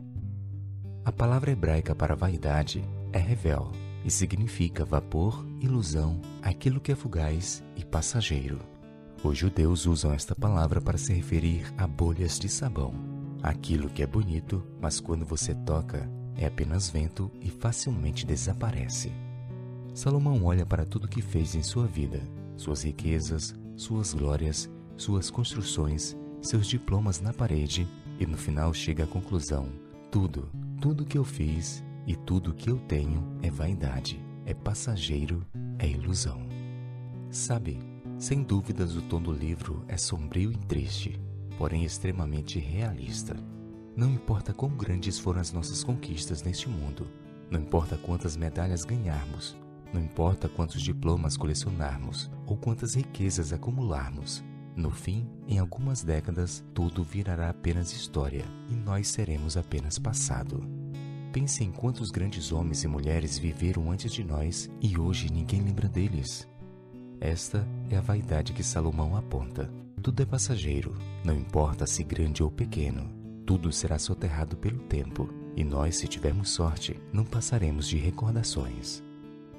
A 1.05 1.13
palavra 1.13 1.51
hebraica 1.51 1.95
para 1.95 2.15
vaidade 2.15 2.83
é 3.13 3.19
revel 3.19 3.71
e 4.05 4.11
significa 4.11 4.85
vapor, 4.85 5.45
ilusão, 5.61 6.21
aquilo 6.41 6.81
que 6.81 6.93
é 6.93 6.95
fugaz 6.95 7.63
e 7.77 7.85
passageiro. 7.85 8.61
Os 9.23 9.37
judeus 9.37 9.87
usam 9.87 10.13
esta 10.13 10.35
palavra 10.35 10.81
para 10.81 10.97
se 10.97 11.13
referir 11.13 11.73
a 11.77 11.87
bolhas 11.87 12.39
de 12.39 12.49
sabão, 12.49 12.95
aquilo 13.43 13.91
que 13.91 14.03
é 14.03 14.07
bonito, 14.07 14.65
mas 14.81 15.01
quando 15.01 15.27
você 15.27 15.55
toca 15.55 16.09
é 16.37 16.47
apenas 16.47 16.89
vento 16.89 17.31
e 17.41 17.51
facilmente 17.51 18.25
desaparece. 18.25 19.13
Salomão 19.93 20.45
olha 20.45 20.65
para 20.65 20.85
tudo 20.85 21.09
que 21.09 21.23
fez 21.23 21.55
em 21.55 21.63
sua 21.63 21.87
vida, 21.87 22.21
suas 22.57 22.83
riquezas, 22.83 23.55
suas 23.75 24.13
glórias, 24.13 24.71
suas 24.97 25.31
construções, 25.31 26.17
seus 26.41 26.67
diplomas 26.67 27.21
na 27.21 27.33
parede 27.33 27.89
e 28.19 28.27
no 28.27 28.37
final 28.37 28.73
chega 28.73 29.05
à 29.05 29.07
conclusão: 29.07 29.69
tudo, 30.11 30.49
tudo 30.81 31.05
que 31.05 31.19
eu 31.19 31.25
fiz 31.25 31.83
e 32.07 32.15
tudo 32.15 32.55
que 32.55 32.71
eu 32.71 32.79
tenho 32.79 33.37
é 33.43 33.51
vaidade, 33.51 34.21
é 34.45 34.55
passageiro, 34.55 35.45
é 35.79 35.89
ilusão. 35.89 36.47
Sabe, 37.31 37.79
sem 38.19 38.43
dúvidas 38.43 38.97
o 38.97 39.03
tom 39.03 39.21
do 39.21 39.33
livro 39.33 39.85
é 39.89 39.97
sombrio 39.97 40.53
e 40.53 40.57
triste, 40.57 41.21
porém 41.59 41.85
extremamente 41.85 42.59
realista. 42.59 43.37
Não 43.97 44.11
importa 44.11 44.53
quão 44.53 44.71
grandes 44.71 45.19
foram 45.19 45.41
as 45.41 45.53
nossas 45.53 45.83
conquistas 45.83 46.43
neste 46.43 46.69
mundo, 46.69 47.07
não 47.51 47.61
importa 47.61 47.97
quantas 47.97 48.37
medalhas 48.37 48.85
ganharmos, 48.85 49.57
não 49.93 50.01
importa 50.01 50.49
quantos 50.49 50.83
diplomas 50.83 51.37
colecionarmos 51.37 52.31
ou 52.47 52.57
quantas 52.57 52.95
riquezas 52.95 53.53
acumularmos, 53.53 54.45
no 54.77 54.91
fim, 54.91 55.27
em 55.49 55.59
algumas 55.59 56.05
décadas, 56.05 56.63
tudo 56.75 57.03
virará 57.03 57.49
apenas 57.49 57.93
história 57.93 58.45
e 58.69 58.75
nós 58.75 59.09
seremos 59.09 59.57
apenas 59.57 59.99
passado. 59.99 60.63
Pense 61.33 61.65
em 61.65 61.73
quantos 61.73 62.11
grandes 62.11 62.53
homens 62.53 62.85
e 62.85 62.87
mulheres 62.87 63.39
viveram 63.39 63.91
antes 63.91 64.13
de 64.13 64.23
nós 64.23 64.71
e 64.83 64.99
hoje 64.99 65.33
ninguém 65.33 65.63
lembra 65.63 65.89
deles. 65.89 66.47
Esta 67.19 67.67
é 67.89 67.97
a 67.97 68.03
vaidade 68.03 68.53
que 68.53 68.63
Salomão 68.63 69.17
aponta. 69.17 69.73
Tudo 70.03 70.23
é 70.23 70.27
passageiro, 70.27 70.95
não 71.25 71.35
importa 71.35 71.87
se 71.87 72.05
grande 72.05 72.43
ou 72.43 72.51
pequeno. 72.51 73.11
Tudo 73.47 73.73
será 73.73 73.99
soterrado 73.99 74.59
pelo 74.59 74.81
tempo, 74.81 75.29
e 75.57 75.65
nós, 75.65 75.97
se 75.97 76.07
tivermos 76.07 76.51
sorte, 76.51 77.01
não 77.13 77.25
passaremos 77.25 77.89
de 77.89 77.97
recordações. 77.97 79.03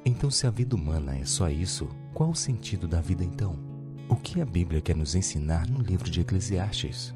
Então, 0.06 0.30
se 0.30 0.45
a 0.45 0.51
vida 0.51 0.75
humana 0.75 1.17
é 1.17 1.25
só 1.25 1.49
isso, 1.49 1.89
qual 2.13 2.30
o 2.30 2.36
sentido 2.36 2.88
da 2.88 3.01
vida 3.01 3.23
então? 3.23 3.66
O 4.10 4.15
que 4.15 4.39
a 4.39 4.46
Bíblia 4.46 4.80
quer 4.80 4.96
nos 4.96 5.15
ensinar 5.15 5.67
no 5.67 5.82
livro 5.82 6.10
de 6.10 6.22
Eclesiastes? 6.22 7.13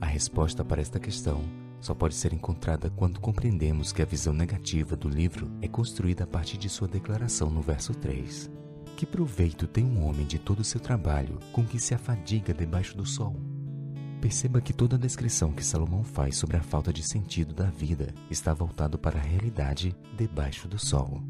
A 0.00 0.06
resposta 0.06 0.64
para 0.64 0.80
esta 0.80 0.98
questão 0.98 1.44
só 1.80 1.94
pode 1.94 2.16
ser 2.16 2.32
encontrada 2.32 2.90
quando 2.90 3.20
compreendemos 3.20 3.92
que 3.92 4.02
a 4.02 4.04
visão 4.04 4.34
negativa 4.34 4.96
do 4.96 5.08
livro 5.08 5.48
é 5.62 5.68
construída 5.68 6.24
a 6.24 6.26
partir 6.26 6.58
de 6.58 6.68
sua 6.68 6.88
declaração 6.88 7.50
no 7.50 7.62
verso 7.62 7.94
3. 7.94 8.50
Que 8.96 9.06
proveito 9.06 9.68
tem 9.68 9.84
um 9.84 10.04
homem 10.04 10.26
de 10.26 10.38
todo 10.38 10.58
o 10.60 10.64
seu 10.64 10.80
trabalho 10.80 11.38
com 11.52 11.64
que 11.64 11.78
se 11.78 11.94
afadiga 11.94 12.52
debaixo 12.52 12.96
do 12.96 13.06
sol? 13.06 13.36
Perceba 14.20 14.60
que 14.60 14.72
toda 14.72 14.96
a 14.96 14.98
descrição 14.98 15.52
que 15.52 15.64
Salomão 15.64 16.02
faz 16.02 16.36
sobre 16.36 16.56
a 16.56 16.62
falta 16.62 16.92
de 16.92 17.02
sentido 17.04 17.54
da 17.54 17.70
vida 17.70 18.12
está 18.28 18.52
voltado 18.52 18.98
para 18.98 19.20
a 19.20 19.22
realidade 19.22 19.94
debaixo 20.16 20.66
do 20.66 20.80
sol. 20.80 21.22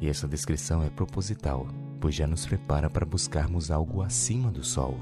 E 0.00 0.08
essa 0.08 0.28
descrição 0.28 0.84
é 0.84 0.90
proposital, 0.90 1.66
pois 2.00 2.14
já 2.14 2.26
nos 2.26 2.46
prepara 2.46 2.88
para 2.88 3.06
buscarmos 3.06 3.70
algo 3.70 4.02
acima 4.02 4.50
do 4.50 4.62
sol. 4.62 4.98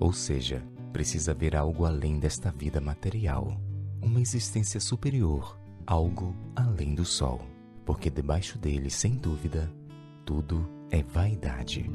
Ou 0.00 0.12
seja, 0.12 0.62
precisa 0.92 1.32
haver 1.32 1.56
algo 1.56 1.84
além 1.84 2.18
desta 2.18 2.50
vida 2.50 2.80
material, 2.80 3.56
uma 4.00 4.20
existência 4.20 4.80
superior, 4.80 5.58
algo 5.86 6.36
além 6.54 6.94
do 6.94 7.04
sol, 7.04 7.40
porque 7.84 8.10
debaixo 8.10 8.58
dele, 8.58 8.90
sem 8.90 9.14
dúvida, 9.16 9.72
tudo 10.24 10.68
é 10.90 11.02
vaidade. 11.02 11.88